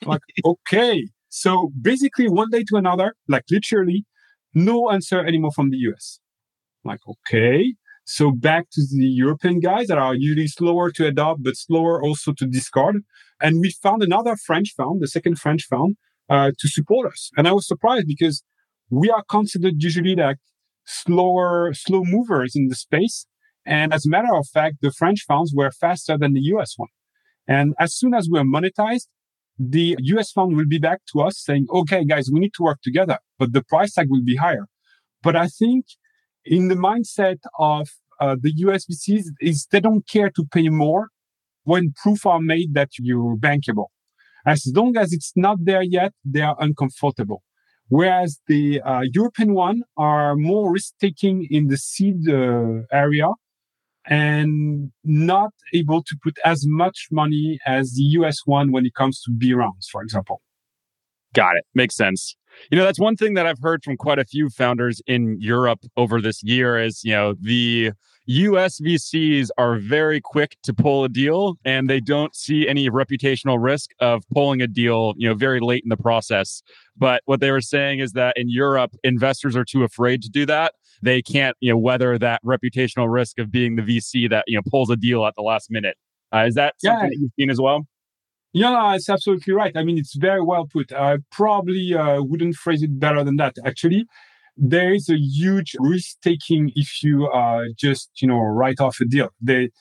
like, 0.06 0.22
okay. 0.46 1.08
So 1.36 1.72
basically, 1.82 2.30
one 2.30 2.52
day 2.52 2.64
to 2.70 2.76
another, 2.76 3.16
like 3.28 3.46
literally, 3.50 4.06
no 4.54 4.92
answer 4.92 5.26
anymore 5.26 5.52
from 5.52 5.72
the 5.72 5.78
US. 5.90 6.20
like, 6.86 7.00
okay. 7.08 7.74
So 8.06 8.32
back 8.32 8.66
to 8.74 8.82
the 8.88 9.08
European 9.08 9.60
guys 9.60 9.88
that 9.88 9.98
are 9.98 10.14
usually 10.14 10.48
slower 10.48 10.92
to 10.92 11.08
adopt, 11.08 11.42
but 11.44 11.58
slower 11.58 12.04
also 12.04 12.34
to 12.34 12.46
discard. 12.46 12.98
And 13.42 13.62
we 13.62 13.72
found 13.72 14.04
another 14.04 14.36
French 14.36 14.74
fund, 14.78 15.02
the 15.02 15.08
second 15.08 15.40
French 15.40 15.64
fund, 15.64 15.96
uh, 16.30 16.52
to 16.60 16.68
support 16.68 17.12
us. 17.12 17.32
And 17.36 17.48
I 17.48 17.54
was 17.54 17.68
surprised 17.68 18.06
because 18.06 18.44
we 18.92 19.10
are 19.10 19.24
considered 19.28 19.82
usually 19.82 20.16
like 20.16 20.38
slower, 20.86 21.74
slow 21.74 22.04
movers 22.04 22.56
in 22.56 22.68
the 22.68 22.76
space. 22.76 23.26
And 23.66 23.92
as 23.92 24.06
a 24.06 24.10
matter 24.10 24.36
of 24.36 24.46
fact, 24.54 24.76
the 24.82 24.92
French 24.92 25.22
funds 25.28 25.52
were 25.56 25.72
faster 25.72 26.16
than 26.16 26.34
the 26.34 26.46
US 26.54 26.74
one. 26.78 26.90
And 27.48 27.74
as 27.80 27.96
soon 27.96 28.14
as 28.14 28.30
we 28.32 28.38
were 28.38 28.46
monetized, 28.46 29.08
the 29.58 29.96
US 30.00 30.32
fund 30.32 30.56
will 30.56 30.68
be 30.68 30.80
back 30.80 31.02
to 31.14 31.22
us 31.22 31.40
saying, 31.40 31.68
okay, 31.72 32.04
guys, 32.06 32.30
we 32.32 32.40
need 32.40 32.54
to 32.56 32.64
work 32.64 32.80
together, 32.84 33.20
but 33.38 33.54
the 33.54 33.64
price 33.64 33.94
tag 33.94 34.08
will 34.10 34.24
be 34.24 34.36
higher. 34.36 34.68
But 35.22 35.36
I 35.36 35.48
think 35.48 35.86
in 36.46 36.68
the 36.68 36.76
mindset 36.76 37.40
of 37.60 37.90
uh, 38.20 38.36
the 38.40 38.52
US 38.68 38.86
VCs 38.86 39.26
is 39.42 39.68
they 39.72 39.80
don't 39.80 40.08
care 40.08 40.30
to 40.32 40.46
pay 40.52 40.70
more 40.70 41.10
when 41.64 41.94
proof 42.02 42.26
are 42.26 42.42
made 42.42 42.74
that 42.74 42.90
you're 43.00 43.38
bankable. 43.38 43.88
As 44.46 44.70
long 44.76 44.98
as 44.98 45.14
it's 45.14 45.32
not 45.36 45.58
there 45.62 45.84
yet, 45.84 46.12
they 46.26 46.42
are 46.42 46.58
uncomfortable. 46.60 47.44
Whereas 47.88 48.40
the 48.48 48.82
uh, 48.82 49.02
European 49.14 49.54
one 49.54 49.84
are 49.98 50.36
more 50.36 50.72
risk 50.72 50.94
taking 51.00 51.48
in 51.50 51.68
the 51.68 51.78
seed 51.78 52.28
uh, 52.28 52.82
area 52.92 53.28
and 54.08 54.92
not 55.04 55.52
able 55.74 56.04
to 56.04 56.16
put 56.24 56.38
as 56.44 56.66
much 56.66 57.08
money 57.12 57.60
as 57.66 57.94
the 57.94 58.04
US 58.04 58.40
one 58.46 58.72
when 58.72 58.86
it 58.86 58.94
comes 58.94 59.22
to 59.22 59.32
B 59.32 59.54
rounds, 59.54 59.88
for 59.92 60.02
example. 60.02 60.42
Got 61.34 61.58
it. 61.58 61.66
Makes 61.74 61.96
sense. 61.96 62.36
You 62.70 62.78
know, 62.78 62.84
that's 62.86 63.00
one 63.00 63.16
thing 63.16 63.34
that 63.34 63.48
I've 63.48 63.60
heard 63.60 63.84
from 63.84 63.98
quite 63.98 64.20
a 64.20 64.26
few 64.26 64.50
founders 64.50 65.02
in 65.08 65.38
Europe 65.40 65.80
over 65.98 66.22
this 66.22 66.44
year 66.44 66.78
is, 66.78 67.04
you 67.04 67.12
know, 67.12 67.34
the 67.40 67.92
US 68.26 68.80
VCs 68.80 69.50
are 69.58 69.78
very 69.78 70.22
quick 70.22 70.58
to 70.64 70.74
pull 70.74 71.04
a 71.04 71.10
deal 71.10 71.56
and 71.66 71.90
they 71.90 72.00
don't 72.00 72.36
see 72.36 72.68
any 72.68 72.90
reputational 72.90 73.62
risk 73.62 73.92
of 74.00 74.24
pulling 74.34 74.62
a 74.62 74.68
deal, 74.68 75.14
you 75.18 75.28
know, 75.28 75.36
very 75.36 75.60
late 75.60 75.84
in 75.84 75.90
the 75.90 75.98
process. 75.98 76.62
But 76.96 77.22
what 77.26 77.40
they 77.40 77.52
were 77.52 77.62
saying 77.62 78.00
is 78.00 78.14
that 78.14 78.38
in 78.38 78.50
Europe, 78.50 78.96
investors 79.04 79.56
are 79.56 79.66
too 79.66 79.84
afraid 79.84 80.22
to 80.22 80.30
do 80.30 80.46
that 80.46 80.74
they 81.04 81.22
can't 81.22 81.56
you 81.60 81.72
know 81.72 81.78
weather 81.78 82.18
that 82.18 82.42
reputational 82.44 83.12
risk 83.12 83.40
of 83.40 83.52
being 83.52 83.76
the 83.76 83.82
VC 83.82 84.30
that 84.30 84.46
you 84.48 84.56
know 84.56 84.62
pulls 84.70 84.90
a 84.90 84.96
deal 84.96 85.26
at 85.26 85.34
the 85.36 85.42
last 85.42 85.70
minute. 85.70 85.98
Uh, 86.34 86.46
is 86.48 86.56
that 86.56 86.74
something 86.80 87.04
yeah. 87.04 87.10
that 87.10 87.18
you've 87.20 87.32
seen 87.40 87.50
as 87.50 87.60
well? 87.60 87.86
Yeah, 88.54 88.96
it's 88.96 89.10
absolutely 89.10 89.54
right. 89.54 89.76
I 89.76 89.84
mean, 89.84 89.98
it's 89.98 90.16
very 90.16 90.42
well 90.42 90.68
put. 90.72 90.94
I 90.94 91.18
probably 91.32 91.96
uh, 91.96 92.22
wouldn't 92.22 92.56
phrase 92.56 92.84
it 92.84 93.00
better 93.00 93.24
than 93.24 93.38
that. 93.38 93.56
Actually, 93.66 94.06
there 94.56 94.94
is 94.94 95.10
a 95.10 95.18
huge 95.18 95.76
risk 95.80 96.18
taking 96.22 96.72
if 96.76 97.04
you 97.04 97.28
uh, 97.28 97.64
just 97.76 98.10
you 98.22 98.28
know 98.28 98.40
write 98.40 98.80
off 98.80 99.00
a 99.02 99.06
deal. 99.06 99.30
They, 99.42 99.72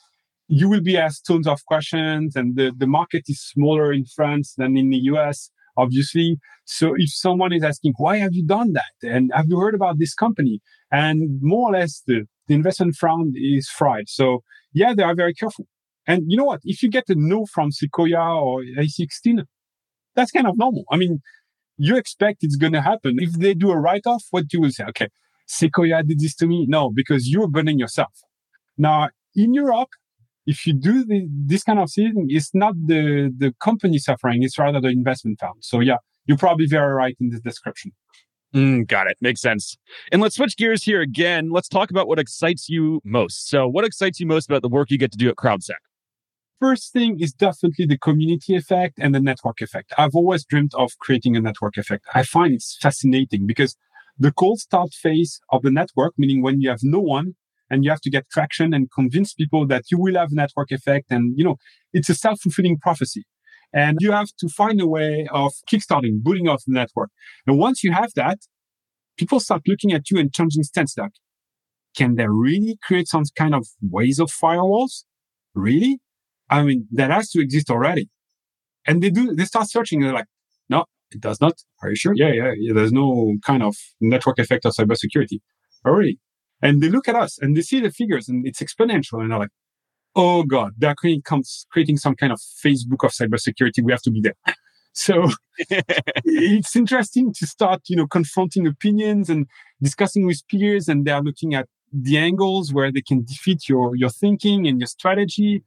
you 0.47 0.69
will 0.69 0.81
be 0.81 0.97
asked 0.97 1.25
tons 1.25 1.47
of 1.47 1.65
questions, 1.65 2.35
and 2.35 2.55
the, 2.55 2.73
the 2.75 2.87
market 2.87 3.23
is 3.27 3.41
smaller 3.41 3.93
in 3.93 4.05
France 4.05 4.55
than 4.57 4.75
in 4.75 4.89
the 4.89 4.97
US 5.13 5.51
obviously. 5.77 6.37
So 6.65 6.93
if 6.95 7.13
someone 7.13 7.53
is 7.53 7.63
asking, 7.63 7.93
why 7.97 8.17
have 8.17 8.33
you 8.33 8.45
done 8.45 8.73
that? 8.73 8.93
And 9.03 9.31
have 9.33 9.45
you 9.47 9.59
heard 9.59 9.75
about 9.75 9.99
this 9.99 10.13
company? 10.13 10.61
And 10.91 11.39
more 11.41 11.69
or 11.69 11.79
less 11.79 12.01
the, 12.05 12.25
the 12.47 12.53
investment 12.53 12.95
fund 12.95 13.35
is 13.37 13.67
fried. 13.69 14.07
So 14.07 14.43
yeah, 14.73 14.93
they 14.93 15.03
are 15.03 15.15
very 15.15 15.33
careful. 15.33 15.65
And 16.07 16.23
you 16.27 16.37
know 16.37 16.45
what? 16.45 16.61
If 16.63 16.83
you 16.83 16.89
get 16.89 17.05
a 17.09 17.15
no 17.15 17.45
from 17.45 17.71
Sequoia 17.71 18.41
or 18.41 18.61
A16, 18.61 19.43
that's 20.15 20.31
kind 20.31 20.47
of 20.47 20.57
normal. 20.57 20.83
I 20.91 20.97
mean, 20.97 21.21
you 21.77 21.95
expect 21.95 22.39
it's 22.41 22.55
going 22.55 22.73
to 22.73 22.81
happen. 22.81 23.17
If 23.19 23.33
they 23.33 23.53
do 23.53 23.71
a 23.71 23.79
write 23.79 24.05
off, 24.05 24.23
what 24.31 24.51
you 24.51 24.61
will 24.61 24.71
say? 24.71 24.83
Okay, 24.89 25.07
Sequoia 25.47 26.03
did 26.03 26.19
this 26.19 26.35
to 26.35 26.47
me. 26.47 26.65
No, 26.67 26.91
because 26.93 27.29
you're 27.29 27.47
burning 27.47 27.79
yourself. 27.79 28.13
Now 28.77 29.09
in 29.35 29.53
Europe, 29.53 29.89
if 30.45 30.67
you 30.67 30.73
do 30.73 31.05
the, 31.05 31.27
this 31.29 31.63
kind 31.63 31.79
of 31.79 31.91
thing, 31.91 32.27
it's 32.29 32.51
not 32.53 32.73
the, 32.85 33.33
the 33.37 33.53
company 33.59 33.97
suffering, 33.97 34.43
it's 34.43 34.57
rather 34.57 34.81
the 34.81 34.89
investment 34.89 35.39
fund. 35.39 35.55
So 35.61 35.79
yeah, 35.79 35.97
you're 36.25 36.37
probably 36.37 36.65
very 36.67 36.93
right 36.93 37.15
in 37.19 37.29
this 37.29 37.41
description. 37.41 37.91
Mm, 38.53 38.87
got 38.87 39.07
it. 39.07 39.17
Makes 39.19 39.41
sense. 39.41 39.77
And 40.11 40.21
let's 40.21 40.35
switch 40.35 40.57
gears 40.57 40.83
here 40.83 41.01
again. 41.01 41.49
Let's 41.49 41.67
talk 41.67 41.89
about 41.89 42.07
what 42.07 42.19
excites 42.19 42.69
you 42.69 43.01
most. 43.03 43.49
So, 43.49 43.67
what 43.67 43.83
excites 43.83 44.19
you 44.19 44.27
most 44.27 44.47
about 44.47 44.61
the 44.61 44.69
work 44.69 44.91
you 44.91 44.99
get 44.99 45.11
to 45.13 45.17
do 45.17 45.27
at 45.27 45.37
CrowdSec? 45.37 45.81
First 46.59 46.93
thing 46.93 47.19
is 47.19 47.33
definitely 47.33 47.87
the 47.87 47.97
community 47.97 48.55
effect 48.55 48.99
and 48.99 49.13
the 49.13 49.19
network 49.19 49.59
effect. 49.59 49.91
I've 49.97 50.15
always 50.15 50.45
dreamed 50.45 50.73
of 50.75 50.91
creating 50.99 51.35
a 51.35 51.41
network 51.41 51.77
effect. 51.77 52.05
I 52.13 52.23
find 52.23 52.53
it's 52.53 52.77
fascinating 52.79 53.47
because 53.47 53.75
the 54.19 54.31
cold 54.31 54.59
start 54.59 54.93
phase 54.93 55.41
of 55.49 55.63
the 55.63 55.71
network, 55.71 56.13
meaning 56.17 56.43
when 56.43 56.61
you 56.61 56.69
have 56.69 56.79
no 56.83 56.99
one, 56.99 57.35
and 57.73 57.83
you 57.83 57.89
have 57.89 58.01
to 58.01 58.11
get 58.11 58.29
traction 58.29 58.71
and 58.71 58.91
convince 58.91 59.33
people 59.33 59.65
that 59.65 59.83
you 59.89 59.97
will 59.97 60.15
have 60.15 60.29
network 60.31 60.71
effect. 60.71 61.07
And, 61.09 61.33
you 61.35 61.43
know, 61.43 61.55
it's 61.91 62.07
a 62.07 62.13
self-fulfilling 62.13 62.77
prophecy. 62.77 63.23
And 63.73 63.97
you 63.99 64.11
have 64.11 64.29
to 64.41 64.47
find 64.47 64.79
a 64.79 64.85
way 64.85 65.27
of 65.31 65.51
kickstarting, 65.69 66.21
booting 66.21 66.47
off 66.47 66.61
the 66.67 66.73
network. 66.73 67.09
And 67.47 67.57
once 67.57 67.83
you 67.83 67.91
have 67.91 68.11
that, 68.15 68.37
people 69.17 69.39
start 69.39 69.63
looking 69.67 69.91
at 69.91 70.11
you 70.11 70.19
and 70.19 70.31
changing 70.31 70.63
stance. 70.63 70.95
Like, 70.95 71.17
can 71.97 72.15
they 72.15 72.27
really 72.27 72.77
create 72.83 73.07
some 73.07 73.23
kind 73.35 73.55
of 73.55 73.67
Waze 73.83 74.19
of 74.19 74.29
firewalls? 74.31 75.05
Really? 75.55 75.99
I 76.49 76.61
mean, 76.61 76.87
that 76.91 77.09
has 77.09 77.31
to 77.31 77.41
exist 77.41 77.71
already. 77.71 78.09
And 78.85 79.01
they 79.01 79.09
do, 79.09 79.33
they 79.33 79.45
start 79.45 79.69
searching 79.71 80.01
they're 80.01 80.13
like, 80.13 80.27
no, 80.69 80.85
it 81.09 81.21
does 81.21 81.41
not. 81.41 81.53
Are 81.81 81.89
you 81.89 81.95
sure? 81.95 82.13
Yeah, 82.15 82.31
yeah, 82.31 82.51
yeah. 82.55 82.73
There's 82.73 82.91
no 82.91 83.37
kind 83.43 83.63
of 83.63 83.75
network 83.99 84.37
effect 84.37 84.65
of 84.65 84.73
cybersecurity. 84.73 85.39
Already. 85.85 86.19
And 86.63 86.81
they 86.81 86.87
look 86.87 87.09
at 87.09 87.15
us 87.15 87.37
and 87.39 87.57
they 87.57 87.61
see 87.61 87.81
the 87.81 87.91
figures 87.91 88.29
and 88.29 88.47
it's 88.47 88.61
exponential. 88.61 89.21
And 89.21 89.29
they're 89.29 89.39
like, 89.39 89.49
oh 90.15 90.43
God, 90.43 90.71
they're 90.77 90.95
creating, 90.95 91.23
creating 91.69 91.97
some 91.97 92.15
kind 92.15 92.31
of 92.31 92.39
Facebook 92.39 93.03
of 93.03 93.11
cybersecurity. 93.11 93.83
We 93.83 93.91
have 93.91 94.01
to 94.03 94.11
be 94.11 94.21
there. 94.21 94.35
So 94.95 95.27
it's 96.23 96.75
interesting 96.75 97.33
to 97.33 97.47
start, 97.47 97.81
you 97.87 97.95
know, 97.95 98.05
confronting 98.05 98.67
opinions 98.67 99.27
and 99.27 99.47
discussing 99.81 100.27
with 100.27 100.47
peers. 100.47 100.87
And 100.87 101.03
they're 101.03 101.19
looking 101.19 101.55
at 101.55 101.67
the 101.91 102.19
angles 102.19 102.71
where 102.71 102.91
they 102.91 103.01
can 103.01 103.25
defeat 103.25 103.67
your, 103.67 103.95
your 103.95 104.11
thinking 104.11 104.67
and 104.67 104.79
your 104.79 104.85
strategy. 104.85 105.63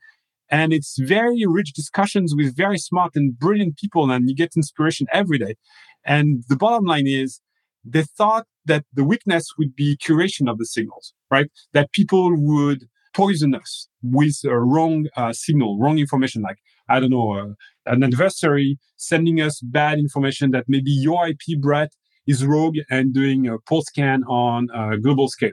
And 0.49 0.73
it's 0.73 0.97
very 0.97 1.45
rich 1.45 1.73
discussions 1.73 2.37
with 2.37 2.57
very 2.57 2.79
smart 2.79 3.17
and 3.17 3.37
brilliant 3.37 3.79
people. 3.79 4.09
And 4.13 4.29
you 4.31 4.37
get 4.37 4.53
inspiration 4.55 5.09
every 5.13 5.39
day. 5.39 5.57
And 6.05 6.45
the 6.49 6.55
bottom 6.55 6.85
line 6.85 7.09
is 7.09 7.41
they 7.87 8.03
thought 8.03 8.47
that 8.65 8.85
the 8.93 9.05
weakness 9.05 9.53
would 9.59 9.75
be 9.77 9.97
curation 9.97 10.51
of 10.51 10.59
the 10.59 10.67
signals, 10.67 11.15
right? 11.31 11.51
That 11.73 11.93
people 11.93 12.35
would 12.37 12.89
poison 13.15 13.55
us 13.55 13.89
with 14.03 14.39
a 14.45 14.59
wrong 14.59 15.07
uh, 15.17 15.33
signal, 15.33 15.79
wrong 15.79 15.99
information, 15.99 16.43
like, 16.43 16.59
I 16.89 17.01
don't 17.01 17.11
know, 17.11 17.33
uh, 17.33 17.93
an 17.93 18.03
adversary 18.03 18.79
sending 18.97 19.41
us 19.41 19.61
bad 19.61 19.99
information 19.99 20.51
that 20.51 20.65
maybe 20.69 20.91
your 20.91 21.29
IP, 21.29 21.61
Brett, 21.61 21.93
is 22.27 22.45
rogue 22.45 22.77
and 22.91 23.15
doing 23.15 23.47
a 23.47 23.59
port 23.59 23.87
scan 23.87 24.25
on 24.25 24.69
a 24.75 24.99
global 24.99 25.29
scale. 25.29 25.53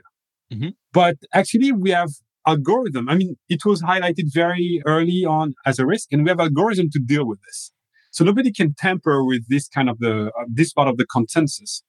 Mm-hmm. 0.52 0.70
But 0.92 1.16
actually, 1.32 1.72
we 1.72 1.90
have 1.90 2.10
algorithm. 2.46 3.08
I 3.08 3.14
mean, 3.14 3.36
it 3.48 3.64
was 3.64 3.82
highlighted 3.82 4.32
very 4.32 4.82
early 4.86 5.24
on 5.24 5.54
as 5.64 5.78
a 5.78 5.86
risk, 5.86 6.12
and 6.12 6.24
we 6.24 6.30
have 6.30 6.40
algorithm 6.40 6.90
to 6.90 6.98
deal 6.98 7.26
with 7.26 7.40
this. 7.46 7.72
So 8.10 8.24
nobody 8.24 8.52
can 8.52 8.74
tamper 8.74 9.24
with 9.24 9.48
this 9.48 9.68
kind 9.68 9.88
of 9.88 9.98
the 9.98 10.26
uh, 10.26 10.44
this 10.48 10.72
part 10.72 10.88
of 10.88 10.98
the 10.98 11.06
consensus. 11.06 11.82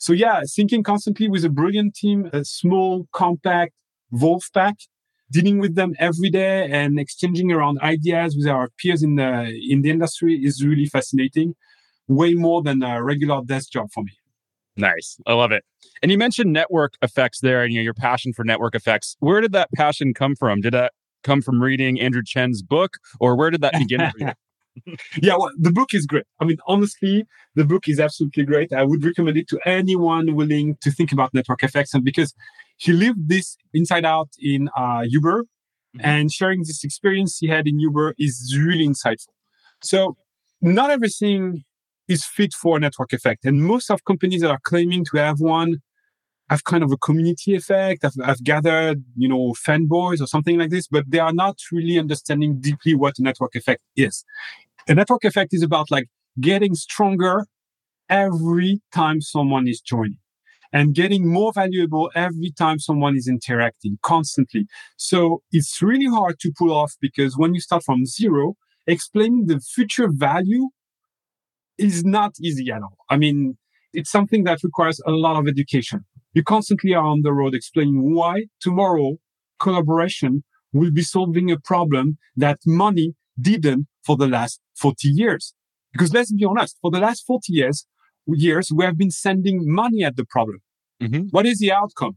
So 0.00 0.14
yeah, 0.14 0.40
thinking 0.56 0.82
constantly 0.82 1.28
with 1.28 1.44
a 1.44 1.50
brilliant 1.50 1.94
team, 1.94 2.30
a 2.32 2.42
small, 2.42 3.06
compact 3.12 3.74
Wolf 4.10 4.48
pack, 4.54 4.76
dealing 5.30 5.58
with 5.58 5.74
them 5.74 5.94
every 5.98 6.30
day 6.30 6.68
and 6.70 6.98
exchanging 6.98 7.52
around 7.52 7.78
ideas 7.82 8.34
with 8.34 8.48
our 8.48 8.70
peers 8.78 9.02
in 9.02 9.16
the 9.16 9.54
in 9.68 9.82
the 9.82 9.90
industry 9.90 10.40
is 10.42 10.64
really 10.64 10.86
fascinating. 10.86 11.54
Way 12.08 12.32
more 12.32 12.62
than 12.62 12.82
a 12.82 13.04
regular 13.04 13.42
desk 13.44 13.72
job 13.72 13.92
for 13.92 14.02
me. 14.02 14.12
Nice. 14.74 15.18
I 15.26 15.34
love 15.34 15.52
it. 15.52 15.64
And 16.02 16.10
you 16.10 16.16
mentioned 16.16 16.50
network 16.50 16.94
effects 17.02 17.40
there 17.40 17.62
and 17.62 17.72
you 17.72 17.80
know, 17.80 17.84
your 17.84 17.94
passion 17.94 18.32
for 18.32 18.42
network 18.42 18.74
effects. 18.74 19.16
Where 19.20 19.42
did 19.42 19.52
that 19.52 19.68
passion 19.76 20.14
come 20.14 20.34
from? 20.34 20.62
Did 20.62 20.72
that 20.72 20.94
come 21.22 21.42
from 21.42 21.62
reading 21.62 22.00
Andrew 22.00 22.22
Chen's 22.24 22.62
book 22.62 22.96
or 23.20 23.36
where 23.36 23.50
did 23.50 23.60
that 23.60 23.74
begin 23.78 24.00
for 24.10 24.18
you? 24.18 24.32
yeah, 25.22 25.36
well, 25.36 25.50
the 25.58 25.72
book 25.72 25.92
is 25.92 26.06
great. 26.06 26.24
I 26.40 26.44
mean, 26.44 26.58
honestly, 26.66 27.24
the 27.54 27.64
book 27.64 27.88
is 27.88 28.00
absolutely 28.00 28.44
great. 28.44 28.72
I 28.72 28.84
would 28.84 29.04
recommend 29.04 29.36
it 29.36 29.48
to 29.48 29.60
anyone 29.64 30.34
willing 30.34 30.76
to 30.80 30.90
think 30.90 31.12
about 31.12 31.34
network 31.34 31.62
effects. 31.62 31.94
And 31.94 32.04
because 32.04 32.34
he 32.76 32.92
lived 32.92 33.28
this 33.28 33.56
inside 33.74 34.04
out 34.04 34.28
in 34.38 34.68
uh, 34.76 35.02
Uber 35.06 35.42
mm-hmm. 35.42 36.00
and 36.00 36.32
sharing 36.32 36.60
this 36.60 36.84
experience 36.84 37.38
he 37.38 37.48
had 37.48 37.66
in 37.66 37.78
Uber 37.78 38.14
is 38.18 38.56
really 38.56 38.86
insightful. 38.86 39.34
So 39.82 40.16
not 40.60 40.90
everything 40.90 41.64
is 42.08 42.24
fit 42.24 42.52
for 42.52 42.76
a 42.76 42.80
network 42.80 43.12
effect. 43.12 43.44
And 43.44 43.62
most 43.62 43.90
of 43.90 44.04
companies 44.04 44.42
that 44.42 44.50
are 44.50 44.60
claiming 44.62 45.04
to 45.06 45.18
have 45.18 45.40
one 45.40 45.80
have 46.50 46.64
kind 46.64 46.82
of 46.82 46.90
a 46.90 46.96
community 46.96 47.54
effect. 47.54 48.04
I've, 48.04 48.16
I've 48.22 48.42
gathered, 48.42 49.04
you 49.16 49.28
know, 49.28 49.54
fanboys 49.66 50.20
or 50.20 50.26
something 50.26 50.58
like 50.58 50.70
this, 50.70 50.88
but 50.88 51.04
they 51.08 51.20
are 51.20 51.32
not 51.32 51.58
really 51.70 51.96
understanding 51.98 52.60
deeply 52.60 52.94
what 52.94 53.18
a 53.20 53.22
network 53.22 53.54
effect 53.54 53.82
is. 53.96 54.24
A 54.88 54.94
network 54.94 55.24
effect 55.24 55.54
is 55.54 55.62
about 55.62 55.92
like 55.92 56.08
getting 56.40 56.74
stronger 56.74 57.46
every 58.08 58.80
time 58.92 59.20
someone 59.20 59.68
is 59.68 59.80
joining 59.80 60.18
and 60.72 60.92
getting 60.92 61.32
more 61.32 61.52
valuable 61.52 62.10
every 62.16 62.50
time 62.50 62.80
someone 62.80 63.16
is 63.16 63.28
interacting 63.28 63.98
constantly. 64.02 64.66
So 64.96 65.42
it's 65.52 65.80
really 65.80 66.06
hard 66.06 66.40
to 66.40 66.52
pull 66.58 66.72
off 66.72 66.94
because 67.00 67.36
when 67.36 67.54
you 67.54 67.60
start 67.60 67.84
from 67.84 68.06
zero, 68.06 68.56
explaining 68.88 69.46
the 69.46 69.60
future 69.60 70.08
value 70.10 70.70
is 71.78 72.04
not 72.04 72.32
easy 72.40 72.70
at 72.72 72.82
all. 72.82 72.96
I 73.08 73.16
mean, 73.16 73.56
it's 73.92 74.10
something 74.10 74.44
that 74.44 74.62
requires 74.62 75.00
a 75.06 75.10
lot 75.10 75.38
of 75.38 75.48
education. 75.48 76.04
You 76.32 76.42
constantly 76.42 76.94
are 76.94 77.04
on 77.04 77.22
the 77.22 77.32
road 77.32 77.54
explaining 77.54 78.14
why 78.14 78.44
tomorrow 78.60 79.16
collaboration 79.58 80.44
will 80.72 80.92
be 80.92 81.02
solving 81.02 81.50
a 81.50 81.58
problem 81.58 82.18
that 82.36 82.58
money 82.64 83.14
didn't 83.40 83.86
for 84.04 84.16
the 84.16 84.28
last 84.28 84.60
40 84.76 85.08
years. 85.08 85.54
Because 85.92 86.14
let's 86.14 86.32
be 86.32 86.44
honest, 86.44 86.76
for 86.80 86.90
the 86.90 87.00
last 87.00 87.24
40 87.26 87.52
years, 87.52 87.86
years, 88.26 88.70
we 88.74 88.84
have 88.84 88.96
been 88.96 89.10
sending 89.10 89.62
money 89.64 90.04
at 90.04 90.16
the 90.16 90.24
problem. 90.24 90.58
Mm-hmm. 91.02 91.28
What 91.30 91.46
is 91.46 91.58
the 91.58 91.72
outcome? 91.72 92.16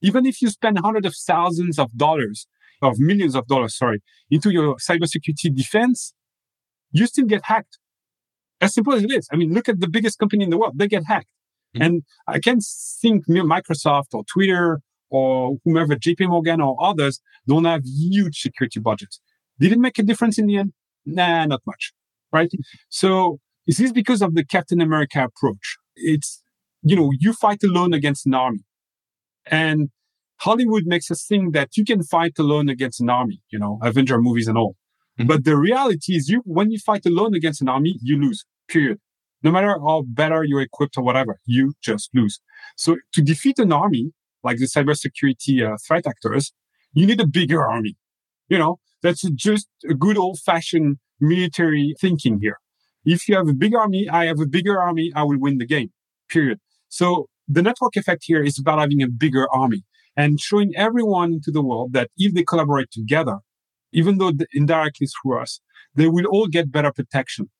Even 0.00 0.26
if 0.26 0.42
you 0.42 0.48
spend 0.48 0.78
hundreds 0.80 1.06
of 1.06 1.14
thousands 1.14 1.78
of 1.78 1.96
dollars, 1.96 2.48
of 2.80 2.98
millions 2.98 3.36
of 3.36 3.46
dollars, 3.46 3.76
sorry, 3.76 4.02
into 4.30 4.50
your 4.50 4.76
cybersecurity 4.76 5.54
defense, 5.54 6.14
you 6.90 7.06
still 7.06 7.26
get 7.26 7.42
hacked. 7.44 7.78
As 8.60 8.74
simple 8.74 8.94
as 8.94 9.04
it 9.04 9.12
is. 9.12 9.28
I 9.32 9.36
mean, 9.36 9.52
look 9.52 9.68
at 9.68 9.80
the 9.80 9.88
biggest 9.88 10.18
company 10.18 10.44
in 10.44 10.50
the 10.50 10.58
world. 10.58 10.74
They 10.76 10.88
get 10.88 11.04
hacked. 11.06 11.28
Mm-hmm. 11.74 11.82
And 11.82 12.02
I 12.26 12.38
can't 12.38 12.64
think 13.00 13.26
Microsoft 13.28 14.14
or 14.14 14.24
Twitter 14.24 14.80
or 15.10 15.56
whomever, 15.64 15.94
JP 15.94 16.28
Morgan 16.28 16.60
or 16.60 16.76
others 16.82 17.20
don't 17.46 17.64
have 17.64 17.82
huge 17.84 18.40
security 18.40 18.80
budgets. 18.80 19.20
Did 19.58 19.72
it 19.72 19.78
make 19.78 19.98
a 19.98 20.02
difference 20.02 20.38
in 20.38 20.46
the 20.46 20.58
end? 20.58 20.72
Nah, 21.04 21.44
not 21.46 21.60
much. 21.66 21.92
Right. 22.32 22.50
So 22.88 23.38
is 23.66 23.76
this 23.78 23.92
because 23.92 24.22
of 24.22 24.34
the 24.34 24.44
Captain 24.44 24.80
America 24.80 25.24
approach? 25.24 25.76
It's, 25.94 26.42
you 26.82 26.96
know, 26.96 27.10
you 27.18 27.32
fight 27.32 27.62
alone 27.62 27.92
against 27.92 28.26
an 28.26 28.34
army. 28.34 28.64
And 29.46 29.90
Hollywood 30.40 30.84
makes 30.86 31.10
us 31.10 31.24
think 31.24 31.52
that 31.54 31.76
you 31.76 31.84
can 31.84 32.02
fight 32.02 32.38
alone 32.38 32.68
against 32.68 33.00
an 33.00 33.10
army, 33.10 33.40
you 33.50 33.58
know, 33.58 33.78
Avenger 33.82 34.20
movies 34.20 34.48
and 34.48 34.58
all. 34.58 34.76
Mm-hmm. 35.18 35.28
But 35.28 35.44
the 35.44 35.56
reality 35.56 36.16
is 36.16 36.28
you, 36.28 36.42
when 36.44 36.70
you 36.70 36.78
fight 36.78 37.06
alone 37.06 37.34
against 37.34 37.60
an 37.60 37.68
army, 37.68 37.98
you 38.02 38.20
lose, 38.20 38.44
period. 38.68 38.98
No 39.42 39.50
matter 39.50 39.78
how 39.80 40.04
better 40.06 40.44
you're 40.44 40.60
equipped 40.60 40.96
or 40.96 41.04
whatever, 41.04 41.38
you 41.46 41.74
just 41.82 42.10
lose. 42.14 42.40
So 42.76 42.96
to 43.14 43.22
defeat 43.22 43.58
an 43.58 43.72
army, 43.72 44.12
like 44.44 44.58
the 44.58 44.66
cybersecurity 44.66 45.66
uh, 45.66 45.76
threat 45.86 46.06
actors, 46.06 46.52
you 46.92 47.06
need 47.06 47.20
a 47.20 47.26
bigger 47.26 47.62
army. 47.64 47.96
You 48.48 48.58
know, 48.58 48.78
that's 49.02 49.22
just 49.30 49.68
a 49.88 49.94
good 49.94 50.16
old 50.16 50.38
fashioned 50.40 50.98
military 51.20 51.94
thinking 52.00 52.40
here. 52.40 52.58
If 53.04 53.28
you 53.28 53.36
have 53.36 53.48
a 53.48 53.54
big 53.54 53.74
army, 53.74 54.08
I 54.08 54.26
have 54.26 54.40
a 54.40 54.46
bigger 54.46 54.80
army, 54.80 55.10
I 55.14 55.24
will 55.24 55.38
win 55.38 55.58
the 55.58 55.66
game, 55.66 55.90
period. 56.28 56.60
So 56.88 57.28
the 57.48 57.62
network 57.62 57.96
effect 57.96 58.22
here 58.26 58.42
is 58.42 58.58
about 58.58 58.78
having 58.78 59.02
a 59.02 59.08
bigger 59.08 59.46
army 59.52 59.82
and 60.16 60.38
showing 60.40 60.72
everyone 60.76 61.40
to 61.44 61.50
the 61.50 61.62
world 61.62 61.92
that 61.94 62.10
if 62.16 62.34
they 62.34 62.44
collaborate 62.44 62.90
together, 62.90 63.38
even 63.92 64.18
though 64.18 64.32
indirectly 64.52 65.06
through 65.06 65.40
us, 65.40 65.60
they 65.94 66.08
will 66.08 66.26
all 66.26 66.46
get 66.46 66.70
better 66.70 66.92
protection. 66.92 67.50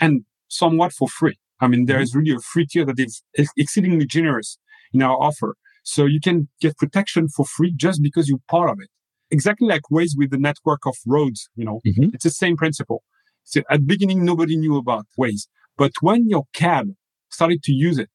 And 0.00 0.24
somewhat 0.52 0.92
for 0.92 1.08
free. 1.08 1.38
I 1.60 1.68
mean, 1.68 1.86
there 1.86 2.00
is 2.00 2.10
mm-hmm. 2.10 2.18
really 2.20 2.36
a 2.36 2.40
free 2.40 2.66
tier 2.66 2.84
that 2.84 2.98
is 2.98 3.22
exceedingly 3.56 4.06
generous 4.06 4.58
in 4.92 5.02
our 5.02 5.16
offer. 5.16 5.56
So 5.84 6.04
you 6.06 6.20
can 6.20 6.48
get 6.60 6.76
protection 6.76 7.28
for 7.28 7.44
free 7.44 7.72
just 7.74 8.02
because 8.02 8.28
you're 8.28 8.38
part 8.48 8.70
of 8.70 8.78
it. 8.80 8.88
Exactly 9.30 9.66
like 9.66 9.82
Waze 9.90 10.12
with 10.16 10.30
the 10.30 10.38
network 10.38 10.86
of 10.86 10.94
roads, 11.06 11.48
you 11.56 11.64
know, 11.64 11.80
mm-hmm. 11.86 12.10
it's 12.12 12.24
the 12.24 12.30
same 12.30 12.56
principle. 12.56 13.02
So 13.44 13.62
at 13.70 13.80
the 13.80 13.86
beginning, 13.86 14.24
nobody 14.24 14.56
knew 14.56 14.76
about 14.76 15.06
Waze, 15.18 15.46
but 15.76 15.92
when 16.00 16.28
your 16.28 16.44
cab 16.52 16.88
started 17.30 17.62
to 17.64 17.72
use 17.72 17.98
it, 17.98 18.10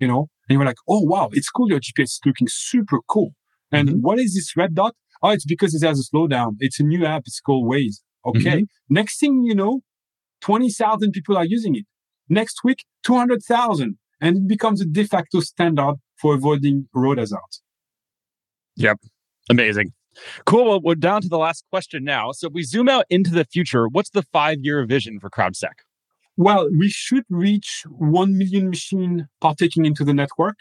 you 0.00 0.08
know, 0.08 0.28
and 0.48 0.54
you 0.54 0.58
were 0.58 0.64
like, 0.64 0.76
oh, 0.88 1.00
wow, 1.00 1.30
it's 1.32 1.48
cool. 1.48 1.68
Your 1.68 1.80
GPS 1.80 2.02
is 2.02 2.20
looking 2.26 2.48
super 2.50 2.98
cool. 3.08 3.30
And 3.72 3.88
mm-hmm. 3.88 3.98
what 4.00 4.18
is 4.18 4.34
this 4.34 4.56
red 4.56 4.74
dot? 4.74 4.94
Oh, 5.22 5.30
it's 5.30 5.46
because 5.46 5.74
it 5.74 5.86
has 5.86 5.98
a 5.98 6.16
slowdown. 6.16 6.56
It's 6.60 6.80
a 6.80 6.82
new 6.82 7.04
app. 7.04 7.22
It's 7.26 7.40
called 7.40 7.70
Waze. 7.70 8.00
Okay. 8.26 8.58
Mm-hmm. 8.62 8.94
Next 8.94 9.18
thing 9.18 9.42
you 9.44 9.54
know, 9.54 9.80
20,000 10.40 11.12
people 11.12 11.36
are 11.36 11.44
using 11.44 11.74
it. 11.76 11.84
Next 12.28 12.60
week, 12.64 12.84
200,000. 13.04 13.98
And 14.20 14.36
it 14.36 14.48
becomes 14.48 14.80
a 14.80 14.86
de 14.86 15.04
facto 15.04 15.40
standard 15.40 15.96
for 16.20 16.34
avoiding 16.34 16.88
road 16.94 17.18
hazards. 17.18 17.62
Yep. 18.76 18.98
Amazing. 19.50 19.92
Cool. 20.46 20.64
Well, 20.64 20.80
we're 20.80 20.94
down 20.94 21.20
to 21.22 21.28
the 21.28 21.38
last 21.38 21.64
question 21.70 22.04
now. 22.04 22.32
So 22.32 22.48
if 22.48 22.52
we 22.54 22.62
zoom 22.62 22.88
out 22.88 23.04
into 23.10 23.30
the 23.30 23.44
future, 23.44 23.86
what's 23.88 24.10
the 24.10 24.22
five 24.22 24.58
year 24.62 24.84
vision 24.86 25.20
for 25.20 25.28
CrowdSec? 25.28 25.72
Well, 26.36 26.68
we 26.78 26.88
should 26.88 27.24
reach 27.30 27.84
1 27.88 28.36
million 28.36 28.68
machine 28.68 29.26
partaking 29.40 29.86
into 29.86 30.04
the 30.04 30.12
network 30.12 30.56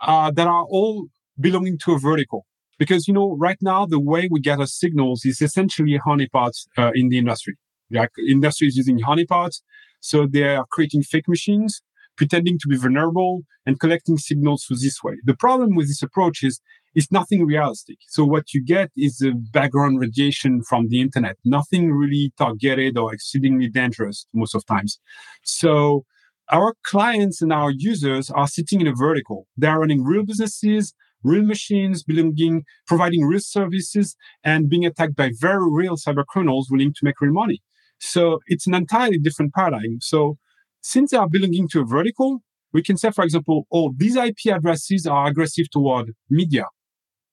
uh, 0.00 0.30
that 0.30 0.46
are 0.46 0.64
all 0.64 1.08
belonging 1.38 1.78
to 1.84 1.92
a 1.92 1.98
vertical. 1.98 2.46
Because, 2.78 3.08
you 3.08 3.14
know, 3.14 3.36
right 3.36 3.58
now, 3.62 3.86
the 3.86 4.00
way 4.00 4.28
we 4.30 4.40
gather 4.40 4.66
signals 4.66 5.24
is 5.24 5.40
essentially 5.40 5.98
honeypots 5.98 6.66
uh, 6.76 6.92
in 6.94 7.08
the 7.08 7.18
industry. 7.18 7.56
Like 7.90 8.10
industry 8.28 8.68
is 8.68 8.76
using 8.76 9.00
honeypots. 9.00 9.62
So 10.00 10.26
they 10.26 10.56
are 10.56 10.66
creating 10.70 11.02
fake 11.02 11.28
machines, 11.28 11.82
pretending 12.16 12.58
to 12.60 12.68
be 12.68 12.76
vulnerable 12.76 13.42
and 13.64 13.80
collecting 13.80 14.18
signals 14.18 14.64
through 14.64 14.78
this 14.78 15.02
way. 15.02 15.14
The 15.24 15.34
problem 15.34 15.74
with 15.74 15.88
this 15.88 16.02
approach 16.02 16.42
is 16.42 16.60
it's 16.94 17.12
nothing 17.12 17.44
realistic. 17.44 17.98
So 18.08 18.24
what 18.24 18.54
you 18.54 18.64
get 18.64 18.90
is 18.96 19.20
a 19.20 19.32
background 19.32 20.00
radiation 20.00 20.62
from 20.62 20.88
the 20.88 21.00
internet, 21.00 21.36
nothing 21.44 21.92
really 21.92 22.32
targeted 22.38 22.96
or 22.96 23.12
exceedingly 23.12 23.68
dangerous 23.68 24.26
most 24.32 24.54
of 24.54 24.64
times. 24.64 24.98
So 25.42 26.06
our 26.50 26.74
clients 26.84 27.42
and 27.42 27.52
our 27.52 27.70
users 27.70 28.30
are 28.30 28.48
sitting 28.48 28.80
in 28.80 28.86
a 28.86 28.94
vertical. 28.94 29.46
They 29.58 29.66
are 29.66 29.80
running 29.80 30.04
real 30.04 30.24
businesses, 30.24 30.94
real 31.22 31.44
machines 31.44 32.02
belonging, 32.02 32.64
providing 32.86 33.24
real 33.24 33.40
services 33.40 34.16
and 34.42 34.70
being 34.70 34.86
attacked 34.86 35.16
by 35.16 35.32
very 35.38 35.70
real 35.70 35.96
cyber 35.96 36.24
criminals 36.24 36.68
willing 36.70 36.94
to 36.94 37.00
make 37.02 37.20
real 37.20 37.32
money. 37.32 37.62
So 37.98 38.40
it's 38.46 38.66
an 38.66 38.74
entirely 38.74 39.18
different 39.18 39.54
paradigm. 39.54 39.98
So 40.00 40.38
since 40.82 41.10
they 41.10 41.16
are 41.16 41.28
belonging 41.28 41.68
to 41.70 41.80
a 41.80 41.84
vertical, 41.84 42.42
we 42.72 42.82
can 42.82 42.96
say, 42.96 43.10
for 43.10 43.24
example, 43.24 43.66
oh, 43.72 43.94
these 43.96 44.16
IP 44.16 44.52
addresses 44.52 45.06
are 45.06 45.26
aggressive 45.28 45.70
toward 45.70 46.12
media 46.28 46.66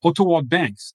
or 0.02 0.14
toward 0.14 0.50
banks 0.50 0.94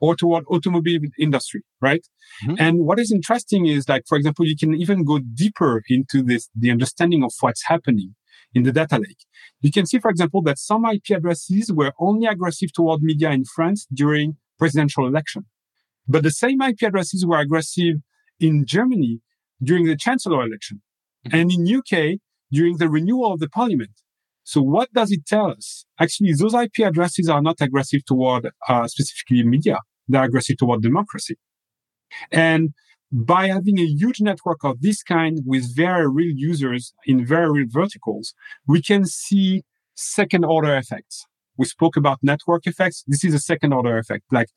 or 0.00 0.16
toward 0.16 0.44
automobile 0.48 1.00
industry, 1.18 1.62
right? 1.80 2.06
Mm-hmm. 2.44 2.54
And 2.58 2.78
what 2.80 2.98
is 2.98 3.12
interesting 3.12 3.66
is 3.66 3.88
like, 3.88 4.04
for 4.08 4.16
example, 4.16 4.46
you 4.46 4.56
can 4.56 4.74
even 4.74 5.04
go 5.04 5.18
deeper 5.18 5.82
into 5.88 6.22
this, 6.22 6.48
the 6.54 6.70
understanding 6.70 7.22
of 7.22 7.32
what's 7.40 7.64
happening 7.66 8.14
in 8.54 8.62
the 8.62 8.72
data 8.72 8.96
lake. 8.96 9.26
You 9.60 9.70
can 9.70 9.86
see, 9.86 9.98
for 9.98 10.10
example, 10.10 10.42
that 10.42 10.58
some 10.58 10.84
IP 10.84 11.10
addresses 11.10 11.70
were 11.72 11.92
only 12.00 12.26
aggressive 12.26 12.72
toward 12.72 13.02
media 13.02 13.30
in 13.30 13.44
France 13.44 13.86
during 13.92 14.36
presidential 14.58 15.06
election. 15.06 15.44
But 16.08 16.22
the 16.22 16.30
same 16.30 16.60
IP 16.60 16.82
addresses 16.82 17.24
were 17.26 17.38
aggressive 17.38 17.96
in 18.40 18.64
Germany 18.66 19.20
during 19.62 19.86
the 19.86 19.96
chancellor 19.96 20.42
election 20.42 20.80
mm-hmm. 21.26 21.36
and 21.36 21.52
in 21.52 21.76
UK 21.76 22.18
during 22.50 22.78
the 22.78 22.88
renewal 22.88 23.32
of 23.32 23.40
the 23.40 23.48
parliament. 23.48 23.92
So 24.42 24.60
what 24.60 24.92
does 24.92 25.12
it 25.12 25.26
tell 25.26 25.50
us? 25.50 25.84
Actually, 26.00 26.32
those 26.32 26.54
IP 26.54 26.80
addresses 26.80 27.28
are 27.28 27.42
not 27.42 27.60
aggressive 27.60 28.04
toward 28.04 28.50
uh, 28.68 28.88
specifically 28.88 29.44
media. 29.44 29.78
They're 30.08 30.24
aggressive 30.24 30.56
toward 30.56 30.82
democracy. 30.82 31.36
And 32.32 32.70
by 33.12 33.48
having 33.48 33.78
a 33.78 33.86
huge 33.86 34.20
network 34.20 34.64
of 34.64 34.80
this 34.80 35.02
kind 35.02 35.40
with 35.44 35.74
very 35.76 36.08
real 36.08 36.34
users 36.34 36.92
in 37.06 37.24
very 37.24 37.50
real 37.50 37.66
verticals, 37.68 38.34
we 38.66 38.82
can 38.82 39.04
see 39.04 39.62
second 39.94 40.44
order 40.44 40.76
effects. 40.76 41.26
We 41.56 41.66
spoke 41.66 41.96
about 41.96 42.18
network 42.22 42.66
effects. 42.66 43.04
This 43.06 43.24
is 43.24 43.34
a 43.34 43.38
second 43.38 43.72
order 43.72 43.98
effect. 43.98 44.24
Like 44.32 44.48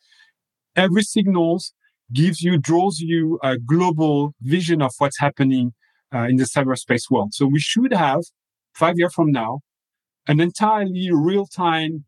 every 0.76 1.04
signals 1.04 1.74
gives 2.14 2.42
you, 2.42 2.58
draws 2.58 3.00
you 3.00 3.40
a 3.44 3.58
global 3.58 4.34
vision 4.42 4.82
of 4.82 4.94
what's 4.98 5.20
happening 5.20 5.74
uh, 6.14 6.28
in 6.30 6.38
the 6.38 6.44
cyberspace 6.44 7.10
world. 7.10 7.34
So 7.34 7.46
we 7.46 7.60
should 7.60 7.94
have 7.94 8.22
five 8.74 8.96
years 8.98 9.14
from 9.14 9.32
now, 9.32 9.62
an 10.28 10.40
entirely 10.40 11.10
real-time 11.12 12.06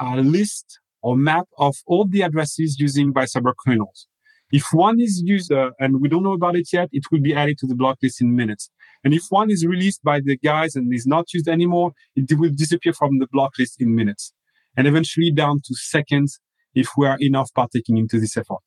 uh, 0.00 0.16
list 0.16 0.78
or 1.02 1.16
map 1.16 1.46
of 1.58 1.76
all 1.86 2.06
the 2.06 2.22
addresses 2.22 2.78
using 2.78 3.12
by 3.12 3.24
cyber 3.24 3.54
criminals. 3.54 4.06
If 4.52 4.72
one 4.72 5.00
is 5.00 5.22
used 5.24 5.52
uh, 5.52 5.70
and 5.78 6.00
we 6.00 6.08
don't 6.08 6.24
know 6.24 6.32
about 6.32 6.56
it 6.56 6.68
yet, 6.72 6.88
it 6.92 7.04
will 7.10 7.20
be 7.20 7.34
added 7.34 7.58
to 7.58 7.66
the 7.66 7.74
block 7.74 7.98
list 8.02 8.20
in 8.20 8.34
minutes. 8.34 8.70
And 9.04 9.14
if 9.14 9.24
one 9.30 9.50
is 9.50 9.64
released 9.64 10.02
by 10.02 10.20
the 10.20 10.36
guys 10.36 10.74
and 10.74 10.92
is 10.92 11.06
not 11.06 11.32
used 11.32 11.48
anymore, 11.48 11.92
it 12.16 12.36
will 12.38 12.50
disappear 12.54 12.92
from 12.92 13.18
the 13.18 13.28
block 13.30 13.52
list 13.58 13.80
in 13.80 13.94
minutes 13.94 14.32
and 14.76 14.86
eventually 14.86 15.30
down 15.30 15.60
to 15.64 15.74
seconds 15.74 16.40
if 16.74 16.88
we 16.96 17.06
are 17.06 17.16
enough 17.20 17.50
partaking 17.54 17.96
into 17.96 18.18
this 18.18 18.36
effort. 18.36 18.62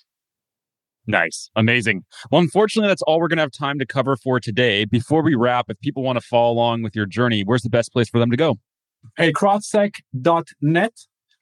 Nice. 1.06 1.50
Amazing. 1.56 2.06
Well, 2.32 2.42
unfortunately, 2.42 2.88
that's 2.88 3.02
all 3.02 3.20
we're 3.20 3.28
going 3.28 3.38
to 3.38 3.44
have 3.44 3.52
time 3.52 3.78
to 3.80 3.86
cover 3.86 4.16
for 4.16 4.40
today. 4.40 4.86
Before 4.86 5.22
we 5.22 5.36
wrap, 5.36 5.66
if 5.70 5.80
people 5.82 6.04
want 6.04 6.18
to 6.18 6.26
follow 6.26 6.54
along 6.54 6.84
with 6.84 6.96
your 6.96 7.06
journey, 7.06 7.44
where's 7.44 7.64
the 7.64 7.70
best 7.70 7.92
place 7.92 8.10
for 8.10 8.20
them 8.20 8.32
to 8.32 8.38
go? 8.38 8.56
Hey, 9.18 9.34
crowdsec.net 9.34 10.94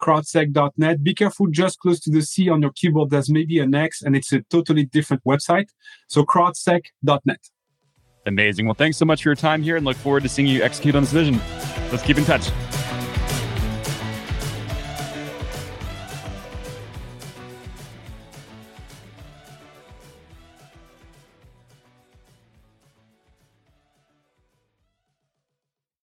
crowdsec.net. 0.01 1.03
Be 1.03 1.13
careful 1.13 1.47
just 1.47 1.79
close 1.79 1.99
to 2.01 2.09
the 2.09 2.21
C 2.21 2.49
on 2.49 2.61
your 2.61 2.71
keyboard. 2.71 3.11
There's 3.11 3.29
maybe 3.29 3.59
an 3.59 3.73
X 3.73 4.01
and 4.01 4.15
it's 4.15 4.33
a 4.33 4.41
totally 4.49 4.85
different 4.85 5.23
website. 5.23 5.67
So 6.07 6.23
crowdsec.net. 6.23 7.39
Amazing. 8.25 8.65
Well, 8.65 8.75
thanks 8.75 8.97
so 8.97 9.05
much 9.05 9.23
for 9.23 9.29
your 9.29 9.35
time 9.35 9.63
here 9.63 9.77
and 9.77 9.85
look 9.85 9.97
forward 9.97 10.23
to 10.23 10.29
seeing 10.29 10.47
you 10.47 10.63
execute 10.63 10.95
on 10.95 11.03
this 11.03 11.11
vision. 11.11 11.39
Let's 11.91 12.03
keep 12.03 12.17
in 12.17 12.25
touch. 12.25 12.49